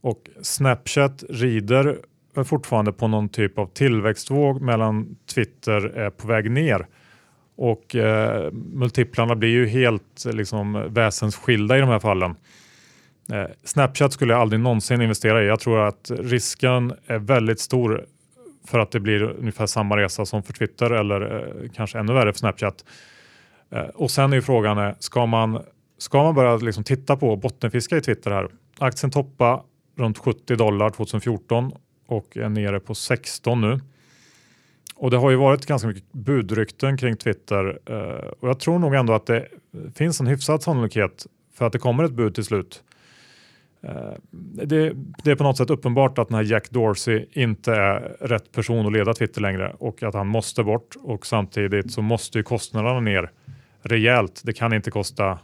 Och 0.00 0.28
Snapchat 0.42 1.24
rider 1.28 1.98
fortfarande 2.44 2.92
på 2.92 3.08
någon 3.08 3.28
typ 3.28 3.58
av 3.58 3.66
tillväxtvåg 3.66 4.62
medan 4.62 5.16
Twitter 5.34 5.84
är 5.84 6.10
på 6.10 6.28
väg 6.28 6.50
ner. 6.50 6.86
Och 7.56 7.96
eh, 7.96 8.52
multiplarna 8.52 9.34
blir 9.34 9.48
ju 9.48 9.66
helt 9.66 10.26
eh, 10.26 10.32
liksom, 10.32 10.84
väsensskilda 10.88 11.76
i 11.76 11.80
de 11.80 11.88
här 11.88 11.98
fallen. 11.98 12.34
Eh, 13.32 13.44
Snapchat 13.64 14.12
skulle 14.12 14.32
jag 14.32 14.40
aldrig 14.40 14.60
någonsin 14.60 15.02
investera 15.02 15.42
i. 15.42 15.46
Jag 15.46 15.60
tror 15.60 15.80
att 15.80 16.10
risken 16.18 16.92
är 17.06 17.18
väldigt 17.18 17.60
stor 17.60 18.06
för 18.66 18.78
att 18.78 18.90
det 18.90 19.00
blir 19.00 19.22
ungefär 19.22 19.66
samma 19.66 19.96
resa 19.96 20.26
som 20.26 20.42
för 20.42 20.52
Twitter 20.52 20.90
eller 20.90 21.20
eh, 21.20 21.70
kanske 21.74 21.98
ännu 21.98 22.12
värre 22.12 22.32
för 22.32 22.38
Snapchat. 22.38 22.84
Eh, 23.72 23.84
och 23.84 24.10
sen 24.10 24.32
är 24.32 24.36
ju 24.36 24.42
frågan, 24.42 24.78
är, 24.78 24.94
ska, 24.98 25.26
man, 25.26 25.62
ska 25.98 26.22
man 26.22 26.34
börja 26.34 26.56
liksom 26.56 26.84
titta 26.84 27.16
på 27.16 27.36
bottenfiska 27.36 27.96
i 27.96 28.00
Twitter 28.00 28.30
här? 28.30 28.48
Aktien 28.78 29.10
toppa 29.10 29.62
runt 29.96 30.18
70 30.18 30.56
dollar 30.56 30.90
2014 30.90 31.72
och 32.06 32.36
är 32.36 32.48
nere 32.48 32.80
på 32.80 32.94
16 32.94 33.60
nu. 33.60 33.80
Och 34.94 35.10
det 35.10 35.16
har 35.16 35.30
ju 35.30 35.36
varit 35.36 35.66
ganska 35.66 35.88
mycket 35.88 36.12
budrykten 36.12 36.96
kring 36.96 37.16
Twitter 37.16 37.78
eh, 37.86 38.28
och 38.40 38.48
jag 38.48 38.60
tror 38.60 38.78
nog 38.78 38.94
ändå 38.94 39.12
att 39.12 39.26
det 39.26 39.48
finns 39.94 40.20
en 40.20 40.26
hyfsad 40.26 40.62
sannolikhet 40.62 41.26
för 41.54 41.66
att 41.66 41.72
det 41.72 41.78
kommer 41.78 42.04
ett 42.04 42.12
bud 42.12 42.34
till 42.34 42.44
slut. 42.44 42.82
Eh, 43.82 44.12
det, 44.64 44.92
det, 45.24 45.30
är 45.30 45.36
på 45.36 45.44
något 45.44 45.56
sätt 45.56 45.70
uppenbart 45.70 46.18
att 46.18 46.28
den 46.28 46.36
här 46.36 46.44
Jack 46.44 46.70
Dorsey 46.70 47.26
inte 47.32 47.72
är 47.72 48.16
rätt 48.20 48.52
person 48.52 48.86
att 48.86 48.92
leda 48.92 49.14
Twitter 49.14 49.40
längre 49.40 49.76
och 49.78 50.02
att 50.02 50.14
han 50.14 50.26
måste 50.26 50.64
bort 50.64 50.96
och 51.02 51.26
samtidigt 51.26 51.92
så 51.92 52.02
måste 52.02 52.38
ju 52.38 52.44
kostnaderna 52.44 53.00
ner 53.00 53.30
rejält. 53.82 54.42
Det 54.44 54.52
kan 54.52 54.72
inte 54.72 54.90
kosta 54.90 55.38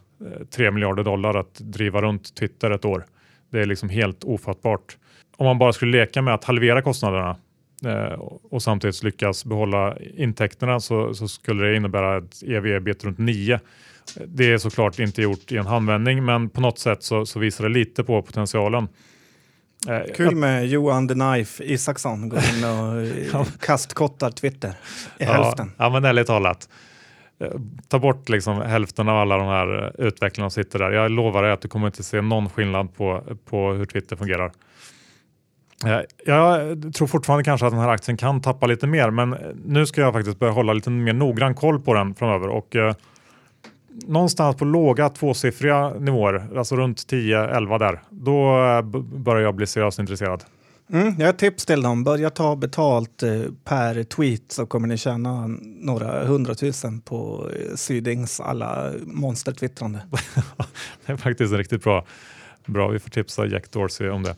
3 0.51 0.67
eh, 0.67 0.73
miljarder 0.73 1.05
dollar 1.05 1.35
att 1.35 1.55
driva 1.55 2.03
runt 2.03 2.35
Twitter 2.35 2.71
ett 2.71 2.85
år. 2.85 3.07
Det 3.51 3.61
är 3.61 3.67
liksom 3.67 3.89
helt 3.89 4.25
ofattbart. 4.25 4.97
Om 5.37 5.47
man 5.47 5.59
bara 5.59 5.73
skulle 5.73 5.99
leka 5.99 6.23
med 6.23 6.35
att 6.35 6.45
halvera 6.45 6.83
kostnaderna 6.83 7.37
eh, 7.85 8.21
och 8.51 8.63
samtidigt 8.63 9.03
lyckas 9.03 9.45
behålla 9.45 9.97
intäkterna 9.99 10.81
så, 10.81 11.15
så 11.15 11.29
skulle 11.29 11.67
det 11.67 11.77
innebära 11.77 12.19
ett 12.19 12.43
ev-ebit 12.43 13.05
runt 13.05 13.19
9. 13.19 13.61
Det 14.27 14.53
är 14.53 14.59
såklart 14.59 14.99
inte 14.99 15.23
gjort 15.23 15.53
i 15.53 15.57
en 15.57 15.67
handvändning 15.67 16.25
men 16.25 16.51
på 16.51 16.61
något 16.61 16.79
sätt 16.79 17.03
så, 17.03 17.27
så 17.27 17.39
visar 17.39 17.65
det 17.65 17.71
lite 17.71 18.05
på 18.05 18.23
potentialen. 18.23 18.89
Eh, 19.89 20.15
Kul 20.15 20.37
med 20.37 20.67
Johan 20.67 21.09
the 21.09 21.15
Knife 21.15 21.65
Isaksson 21.65 22.29
går 22.29 22.39
in 22.39 22.65
och 22.65 23.61
kastkottar 23.61 24.31
Twitter 24.31 24.69
i 25.19 25.25
ja, 25.25 25.33
hälften. 25.33 25.73
Ja, 25.77 25.91
men 25.91 26.05
ärligt 26.05 26.27
talat. 26.27 26.69
Eh, 27.41 27.51
ta 27.89 27.99
bort 27.99 28.29
liksom 28.29 28.61
hälften 28.61 29.09
av 29.09 29.17
alla 29.17 29.37
de 29.37 29.47
här 29.47 29.85
eh, 29.99 30.07
utvecklarna 30.07 30.51
som 30.51 30.65
sitter 30.65 30.79
där. 30.79 30.91
Jag 30.91 31.11
lovar 31.11 31.43
dig 31.43 31.53
att 31.53 31.61
du 31.61 31.69
kommer 31.69 31.87
inte 31.87 32.03
se 32.03 32.21
någon 32.21 32.51
skillnad 32.51 32.95
på, 32.95 33.23
på 33.45 33.73
hur 33.73 33.85
Twitter 33.85 34.17
fungerar. 34.17 34.53
Eh, 35.87 36.01
jag 36.27 36.95
tror 36.95 37.07
fortfarande 37.07 37.45
kanske 37.45 37.67
att 37.67 37.73
den 37.73 37.81
här 37.81 37.89
aktien 37.89 38.17
kan 38.17 38.41
tappa 38.41 38.67
lite 38.67 38.87
mer, 38.87 39.11
men 39.11 39.37
nu 39.65 39.87
ska 39.87 40.01
jag 40.01 40.13
faktiskt 40.13 40.39
börja 40.39 40.53
hålla 40.53 40.73
lite 40.73 40.91
mer 40.91 41.13
noggrann 41.13 41.55
koll 41.55 41.81
på 41.81 41.95
den 41.95 42.15
framöver 42.15 42.49
och 42.49 42.77
eh, 42.77 42.95
någonstans 44.07 44.57
på 44.57 44.65
låga 44.65 45.09
tvåsiffriga 45.09 45.91
nivåer, 45.91 46.49
alltså 46.57 46.77
runt 46.77 46.99
10-11 46.99 47.79
där, 47.79 48.01
då 48.11 48.57
börjar 49.03 49.43
jag 49.43 49.55
bli 49.55 49.67
seriöst 49.67 49.99
intresserad. 49.99 50.45
Mm, 50.91 51.15
jag 51.19 51.27
har 51.27 51.33
ett 51.33 51.39
tips 51.39 51.67
till 51.67 51.83
dem. 51.83 52.05
Börja 52.05 52.31
ta 52.31 52.57
betalt 52.57 53.23
eh, 53.23 53.43
per 53.65 54.03
tweet 54.03 54.53
så 54.53 54.67
kommer 54.67 54.89
ni 54.89 54.97
tjäna 54.97 55.47
några 55.63 56.25
hundratusen 56.25 57.01
på 57.01 57.51
eh, 57.57 57.77
Sydings 57.77 58.41
alla 58.41 58.93
monstertwittrande. 59.03 60.01
det 61.07 61.13
är 61.13 61.17
faktiskt 61.17 61.53
riktigt 61.53 61.83
bra. 61.85 62.07
Bra, 62.67 62.89
vi 62.89 62.99
får 62.99 63.11
tipsa 63.11 63.47
Jack 63.47 63.71
Dorsey 63.71 64.09
om 64.09 64.23
det. 64.23 64.37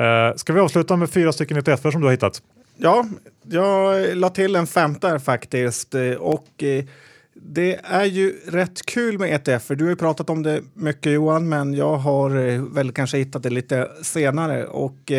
Uh, 0.00 0.36
ska 0.36 0.52
vi 0.52 0.60
avsluta 0.60 0.96
med 0.96 1.10
fyra 1.10 1.32
stycken 1.32 1.56
ETFer 1.56 1.90
som 1.90 2.00
du 2.00 2.06
har 2.06 2.12
hittat? 2.12 2.42
Ja, 2.76 3.06
jag 3.42 4.16
la 4.16 4.30
till 4.30 4.56
en 4.56 4.66
femte 4.66 5.18
faktiskt. 5.18 5.94
Och 6.18 6.64
det 7.34 7.80
är 7.82 8.04
ju 8.04 8.40
rätt 8.46 8.86
kul 8.86 9.18
med 9.18 9.34
ETF. 9.34 9.68
Du 9.68 9.84
har 9.84 9.90
ju 9.90 9.96
pratat 9.96 10.30
om 10.30 10.42
det 10.42 10.62
mycket 10.74 11.12
Johan, 11.12 11.48
men 11.48 11.74
jag 11.74 11.96
har 11.96 12.30
väl 12.74 12.92
kanske 12.92 13.18
hittat 13.18 13.42
det 13.42 13.50
lite 13.50 13.88
senare. 14.02 14.66
Och 14.66 15.12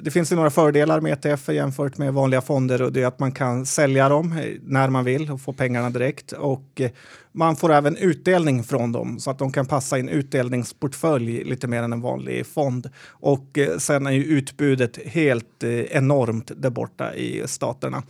det 0.00 0.10
finns 0.10 0.32
ju 0.32 0.36
några 0.36 0.50
fördelar 0.50 1.00
med 1.00 1.12
ETF 1.12 1.48
jämfört 1.48 1.98
med 1.98 2.14
vanliga 2.14 2.40
fonder 2.40 2.82
och 2.82 2.92
det 2.92 3.02
är 3.02 3.06
att 3.06 3.18
man 3.18 3.32
kan 3.32 3.66
sälja 3.66 4.08
dem 4.08 4.32
eh, 4.32 4.58
när 4.62 4.90
man 4.90 5.04
vill 5.04 5.30
och 5.30 5.40
få 5.40 5.52
pengarna 5.52 5.90
direkt. 5.90 6.32
Och 6.32 6.80
eh, 6.80 6.90
man 7.32 7.56
får 7.56 7.72
även 7.72 7.96
utdelning 7.96 8.64
från 8.64 8.92
dem 8.92 9.18
så 9.18 9.30
att 9.30 9.38
de 9.38 9.52
kan 9.52 9.66
passa 9.66 9.98
in 9.98 10.08
utdelningsportfölj 10.08 11.44
lite 11.44 11.66
mer 11.66 11.82
än 11.82 11.92
en 11.92 12.00
vanlig 12.00 12.46
fond. 12.46 12.90
Och 13.08 13.58
eh, 13.58 13.78
sen 13.78 14.06
är 14.06 14.10
ju 14.10 14.24
utbudet 14.24 14.98
helt 15.06 15.64
enormt 15.90 16.50
där 16.56 16.70
borta 16.70 17.14
i 17.14 17.42
staterna. 17.46 18.02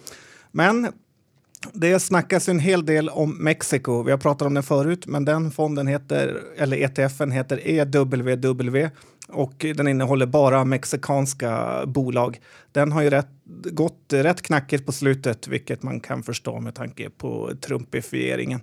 Men 0.50 0.88
det 1.72 2.00
snackas 2.00 2.48
en 2.48 2.58
hel 2.58 2.86
del 2.86 3.08
om 3.08 3.44
Mexiko. 3.44 4.02
Vi 4.02 4.10
har 4.10 4.18
pratat 4.18 4.46
om 4.46 4.54
den 4.54 4.62
förut, 4.62 5.06
men 5.06 5.24
den 5.24 5.50
fonden 5.50 5.86
heter, 5.86 6.40
eller 6.56 6.76
ETFen 6.76 7.32
heter 7.32 7.60
EWW 7.64 8.90
och 9.28 9.54
den 9.76 9.88
innehåller 9.88 10.26
bara 10.26 10.64
mexikanska 10.64 11.82
bolag. 11.86 12.40
Den 12.72 12.92
har 12.92 13.02
ju 13.02 13.10
rätt, 13.10 13.28
gått 13.72 14.12
rätt 14.12 14.42
knackigt 14.42 14.86
på 14.86 14.92
slutet, 14.92 15.48
vilket 15.48 15.82
man 15.82 16.00
kan 16.00 16.22
förstå 16.22 16.60
med 16.60 16.74
tanke 16.74 17.10
på 17.10 17.50
trumpifieringen. 17.60 18.60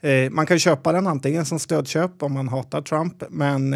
Eh, 0.00 0.30
man 0.30 0.46
kan 0.46 0.58
köpa 0.58 0.92
den 0.92 1.06
antingen 1.06 1.44
som 1.44 1.58
stödköp 1.58 2.22
om 2.22 2.32
man 2.32 2.48
hatar 2.48 2.82
Trump, 2.82 3.22
men 3.30 3.74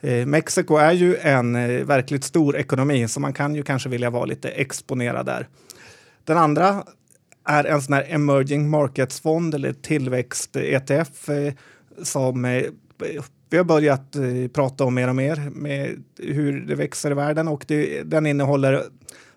eh, 0.00 0.26
Mexiko 0.26 0.76
är 0.76 0.92
ju 0.92 1.16
en 1.16 1.56
eh, 1.56 1.84
verkligt 1.84 2.24
stor 2.24 2.56
ekonomi 2.56 3.08
så 3.08 3.20
man 3.20 3.32
kan 3.32 3.54
ju 3.54 3.62
kanske 3.62 3.88
vilja 3.88 4.10
vara 4.10 4.24
lite 4.24 4.48
exponerad 4.48 5.26
där. 5.26 5.48
Den 6.24 6.38
andra 6.38 6.84
är 7.44 7.64
en 7.64 7.82
sån 7.82 7.94
här 7.94 8.06
emerging 8.08 8.70
markets-fond 8.70 9.54
eller 9.54 9.72
tillväxt-ETF 9.72 11.28
eh, 11.28 11.52
som 12.02 12.44
eh, 12.44 12.62
vi 13.50 13.56
har 13.56 13.64
börjat 13.64 14.16
eh, 14.16 14.48
prata 14.54 14.84
om 14.84 14.94
mer 14.94 15.08
och 15.08 15.16
mer 15.16 15.50
med 15.50 16.04
hur 16.18 16.60
det 16.60 16.74
växer 16.74 17.10
i 17.10 17.14
världen 17.14 17.48
och 17.48 17.64
det, 17.68 18.02
den 18.02 18.26
innehåller 18.26 18.82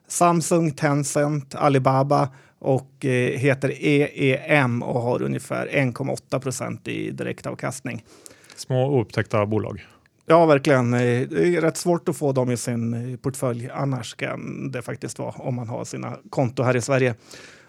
Samsung, 0.07 0.71
Tencent, 0.71 1.55
Alibaba 1.55 2.29
och 2.59 2.91
heter 3.35 3.71
EEM 3.79 4.83
och 4.83 5.01
har 5.01 5.21
ungefär 5.21 5.67
1,8 5.67 6.39
procent 6.39 6.87
i 6.87 7.11
direktavkastning. 7.11 8.03
Små 8.55 8.99
oupptäckta 8.99 9.45
bolag. 9.45 9.85
Ja, 10.25 10.45
verkligen. 10.45 10.91
Det 10.91 10.99
är 10.99 11.61
rätt 11.61 11.77
svårt 11.77 12.09
att 12.09 12.17
få 12.17 12.31
dem 12.31 12.51
i 12.51 12.57
sin 12.57 13.17
portfölj. 13.17 13.69
Annars 13.73 14.15
kan 14.15 14.71
det 14.71 14.81
faktiskt 14.81 15.19
vara 15.19 15.31
om 15.31 15.55
man 15.55 15.67
har 15.67 15.83
sina 15.83 16.17
konto 16.29 16.63
här 16.63 16.75
i 16.75 16.81
Sverige. 16.81 17.15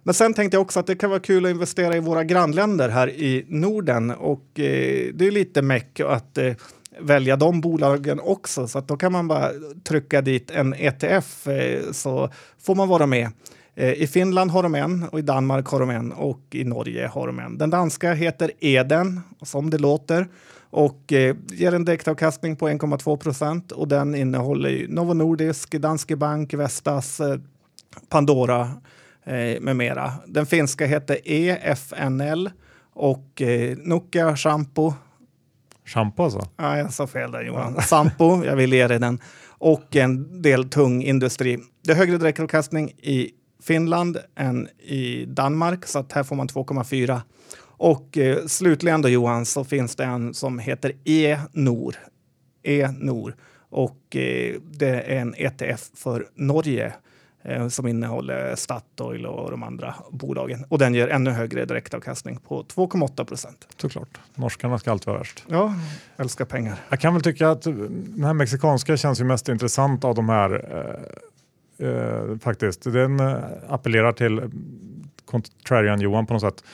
Men 0.07 0.15
sen 0.15 0.35
tänkte 0.35 0.57
jag 0.57 0.63
också 0.63 0.81
att 0.81 0.87
det 0.87 0.97
kan 0.97 1.11
vara 1.11 1.21
kul 1.21 1.45
att 1.45 1.51
investera 1.51 1.97
i 1.97 2.01
våra 2.01 2.25
grannländer 2.25 2.89
här 2.89 3.11
i 3.11 3.45
Norden 3.49 4.11
och 4.11 4.61
eh, 4.61 5.13
det 5.15 5.27
är 5.27 5.31
lite 5.31 5.63
meck 5.63 6.01
att 6.01 6.39
eh, 6.39 6.55
välja 7.01 7.37
de 7.37 7.61
bolagen 7.61 8.21
också 8.21 8.69
så 8.69 8.79
att 8.79 8.89
då 8.89 8.97
kan 8.97 9.13
man 9.13 9.29
bara 9.29 9.51
trycka 9.85 10.21
dit 10.23 10.51
en 10.51 10.75
ETF 10.75 11.47
eh, 11.47 11.93
så 11.93 12.31
får 12.59 12.75
man 12.75 12.89
vara 12.89 13.07
med. 13.07 13.29
Eh, 13.75 13.93
I 13.93 14.07
Finland 14.07 14.51
har 14.51 14.63
de 14.63 14.75
en 14.75 15.03
och 15.03 15.19
i 15.19 15.23
Danmark 15.23 15.67
har 15.67 15.81
de 15.81 15.91
en 15.91 16.13
och 16.13 16.41
i 16.51 16.65
Norge 16.65 17.07
har 17.07 17.27
de 17.27 17.39
en. 17.39 17.59
Den 17.59 17.71
danska 17.71 18.13
heter 18.13 18.51
Eden 18.61 19.21
som 19.43 19.71
det 19.71 19.79
låter 19.79 20.29
och 20.71 21.13
eh, 21.13 21.37
ger 21.49 21.75
en 21.75 21.85
direktavkastning 21.85 22.57
på 22.57 22.69
1,2 22.69 23.17
procent 23.17 23.73
och 23.73 23.89
den 23.89 24.15
innehåller 24.15 24.87
Novo 24.89 25.15
Nordisk, 25.15 25.71
Danske 25.71 26.17
Bank, 26.17 26.55
Vestas, 26.55 27.21
eh, 27.21 27.39
Pandora 28.09 28.71
eh, 29.27 29.61
med 29.61 29.77
mera. 29.77 30.13
Den 30.27 30.47
finska 30.47 30.87
heter 30.87 31.19
EFNL 31.25 32.51
och 32.93 33.43
eh, 33.43 33.77
Nokia 33.77 34.37
Shampoo. 34.37 34.95
Shampoo 35.85 36.25
alltså? 36.25 36.49
Ja, 36.57 36.79
jag 36.79 36.93
sa 36.93 37.07
fel 37.07 37.33
där 37.33 37.43
Johan. 37.43 37.83
Sampo, 37.83 38.45
jag 38.45 38.57
vill 38.57 38.73
ge 38.73 38.87
dig 38.87 38.99
den. 38.99 39.21
Och 39.49 39.97
en 39.97 40.43
del 40.43 40.69
tung 40.69 41.03
industri. 41.03 41.59
Det 41.85 41.93
är 41.93 41.97
högre 41.97 42.19
direktavkastning 42.19 42.89
i 42.89 43.31
Finland 43.63 44.19
än 44.37 44.69
i 44.79 45.25
Danmark, 45.25 45.87
så 45.87 45.99
att 45.99 46.13
här 46.13 46.23
får 46.23 46.37
man 46.37 46.49
2,4. 46.49 47.21
Och 47.79 48.19
eh, 48.19 48.47
slutligen 48.47 49.03
då 49.03 49.09
Johan 49.09 49.47
så 49.47 49.65
finns 49.65 49.97
det 49.97 50.05
en 50.05 50.35
som 50.35 50.59
heter 50.59 50.93
E-Nor. 51.05 51.97
E-Nor. 52.63 53.37
Och 53.71 54.17
eh, 54.17 54.55
det 54.71 55.03
är 55.03 55.21
en 55.21 55.35
ETF 55.35 55.91
för 55.95 56.27
Norge 56.35 56.93
som 57.69 57.87
innehåller 57.87 58.55
Statoil 58.57 59.27
och 59.27 59.51
de 59.51 59.63
andra 59.63 59.95
bolagen. 60.11 60.65
Och 60.69 60.79
den 60.79 60.95
ger 60.95 61.09
ännu 61.09 61.31
högre 61.31 61.65
direktavkastning 61.65 62.37
på 62.37 62.63
2,8 62.63 63.25
procent. 63.25 63.69
Såklart. 63.77 64.09
Norskarna 64.35 64.79
ska 64.79 64.91
alltid 64.91 65.07
vara 65.07 65.19
värst. 65.19 65.45
Ja, 65.49 65.75
älskar 66.17 66.45
pengar. 66.45 66.79
Jag 66.89 67.01
kan 67.01 67.15
väl 67.15 67.23
tycka 67.23 67.51
att 67.51 67.63
den 67.63 68.25
här 68.25 68.35
mexikanska 68.35 68.97
känns 68.97 69.21
ju 69.21 69.25
mest 69.25 69.49
intressant 69.49 70.05
av 70.05 70.15
de 70.15 70.29
här 70.29 70.65
eh, 71.81 71.89
eh, 71.89 72.39
faktiskt. 72.39 72.85
Den 72.85 73.21
eh, 73.21 73.37
appellerar 73.69 74.13
till 74.13 74.51
contrarian 75.25 76.01
Johan 76.01 76.27
på 76.27 76.33
något 76.33 76.43
sätt. 76.43 76.65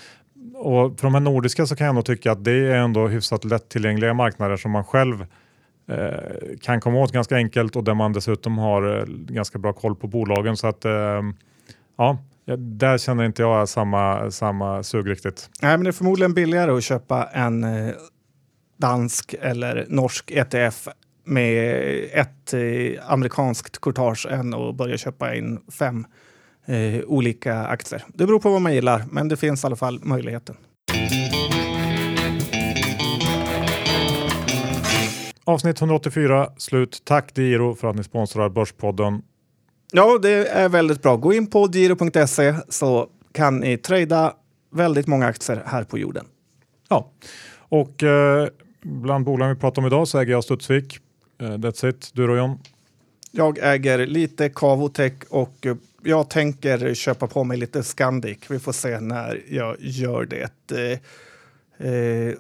Och 0.54 1.00
för 1.00 1.06
de 1.06 1.14
här 1.14 1.20
nordiska 1.20 1.66
så 1.66 1.76
kan 1.76 1.86
jag 1.86 1.94
nog 1.94 2.04
tycka 2.04 2.32
att 2.32 2.44
det 2.44 2.52
är 2.52 2.74
ändå 2.74 3.08
hyfsat 3.08 3.44
lättillgängliga 3.44 4.14
marknader 4.14 4.56
som 4.56 4.70
man 4.70 4.84
själv 4.84 5.16
Eh, 5.20 5.26
Eh, 5.88 6.58
kan 6.60 6.80
komma 6.80 6.98
åt 6.98 7.12
ganska 7.12 7.36
enkelt 7.36 7.76
och 7.76 7.84
där 7.84 7.94
man 7.94 8.12
dessutom 8.12 8.58
har 8.58 8.98
eh, 8.98 9.04
ganska 9.08 9.58
bra 9.58 9.72
koll 9.72 9.96
på 9.96 10.06
bolagen. 10.06 10.56
Så 10.56 10.66
att 10.66 10.84
eh, 10.84 11.22
ja, 11.98 12.18
där 12.58 12.98
känner 12.98 13.24
inte 13.24 13.42
jag 13.42 13.68
samma, 13.68 14.30
samma 14.30 14.82
sug 14.82 15.10
riktigt. 15.10 15.50
Nej, 15.62 15.76
men 15.76 15.84
det 15.84 15.90
är 15.90 15.92
förmodligen 15.92 16.34
billigare 16.34 16.70
att 16.70 16.84
köpa 16.84 17.24
en 17.24 17.66
dansk 18.76 19.34
eller 19.40 19.86
norsk 19.88 20.30
ETF 20.30 20.88
med 21.24 21.84
ett 22.12 22.54
amerikanskt 23.06 23.80
courtage 23.80 24.26
än 24.30 24.54
att 24.54 24.76
börja 24.76 24.96
köpa 24.96 25.34
in 25.34 25.60
fem 25.78 26.06
olika 27.06 27.56
aktier. 27.66 28.04
Det 28.08 28.26
beror 28.26 28.40
på 28.40 28.50
vad 28.50 28.62
man 28.62 28.74
gillar, 28.74 29.04
men 29.10 29.28
det 29.28 29.36
finns 29.36 29.64
i 29.64 29.66
alla 29.66 29.76
fall 29.76 30.00
möjligheten. 30.02 30.56
Avsnitt 35.44 35.80
184 35.80 36.48
slut. 36.56 37.02
Tack 37.04 37.34
Diro 37.34 37.74
för 37.74 37.88
att 37.88 37.96
ni 37.96 38.04
sponsrar 38.04 38.48
Börspodden. 38.48 39.22
Ja, 39.92 40.18
det 40.22 40.48
är 40.48 40.68
väldigt 40.68 41.02
bra. 41.02 41.16
Gå 41.16 41.32
in 41.32 41.46
på 41.46 41.66
diro.se 41.66 42.54
så 42.68 43.08
kan 43.32 43.56
ni 43.56 43.78
trada 43.78 44.34
väldigt 44.70 45.06
många 45.06 45.26
aktier 45.26 45.62
här 45.66 45.84
på 45.84 45.98
jorden. 45.98 46.26
Ja, 46.88 47.10
och 47.58 48.02
eh, 48.02 48.48
bland 48.82 49.24
bolagen 49.24 49.54
vi 49.54 49.60
pratar 49.60 49.82
om 49.82 49.86
idag 49.86 50.08
så 50.08 50.18
äger 50.18 50.32
jag 50.32 50.44
Studsvik. 50.44 50.98
Eh, 51.40 51.46
that's 51.46 51.88
it. 51.88 52.10
Du 52.14 52.26
då 52.26 52.36
John? 52.36 52.58
Jag 53.30 53.58
äger 53.62 54.06
lite 54.06 54.48
Cavotech 54.48 55.12
och 55.30 55.66
jag 56.02 56.30
tänker 56.30 56.94
köpa 56.94 57.26
på 57.26 57.44
mig 57.44 57.56
lite 57.56 57.82
Scandic. 57.82 58.38
Vi 58.48 58.58
får 58.58 58.72
se 58.72 59.00
när 59.00 59.42
jag 59.48 59.76
gör 59.80 60.24
det. 60.24 60.70
Eh, 60.70 61.88
eh 61.88 62.34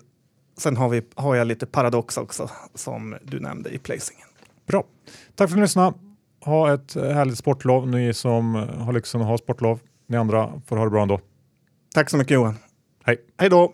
Sen 0.62 0.76
har, 0.76 0.88
vi, 0.88 1.02
har 1.14 1.34
jag 1.34 1.46
lite 1.46 1.66
paradox 1.66 2.16
också 2.16 2.50
som 2.74 3.16
du 3.22 3.40
nämnde 3.40 3.70
i 3.70 3.78
placingen. 3.78 4.26
Bra. 4.66 4.84
Tack 5.34 5.48
för 5.48 5.54
att 5.54 5.58
ni 5.58 5.62
lyssnade. 5.62 5.96
Ha 6.44 6.74
ett 6.74 6.94
härligt 6.94 7.38
sportlov, 7.38 7.88
ni 7.88 8.14
som 8.14 8.54
har 8.54 8.92
lyxen 8.92 9.20
att 9.20 9.26
ha 9.26 9.38
sportlov. 9.38 9.80
Ni 10.08 10.16
andra 10.16 10.52
får 10.66 10.76
ha 10.76 10.84
det 10.84 10.90
bra 10.90 11.02
ändå. 11.02 11.20
Tack 11.94 12.10
så 12.10 12.16
mycket 12.16 12.34
Johan. 12.34 12.54
Hej. 13.04 13.20
Hej 13.38 13.50
då. 13.50 13.72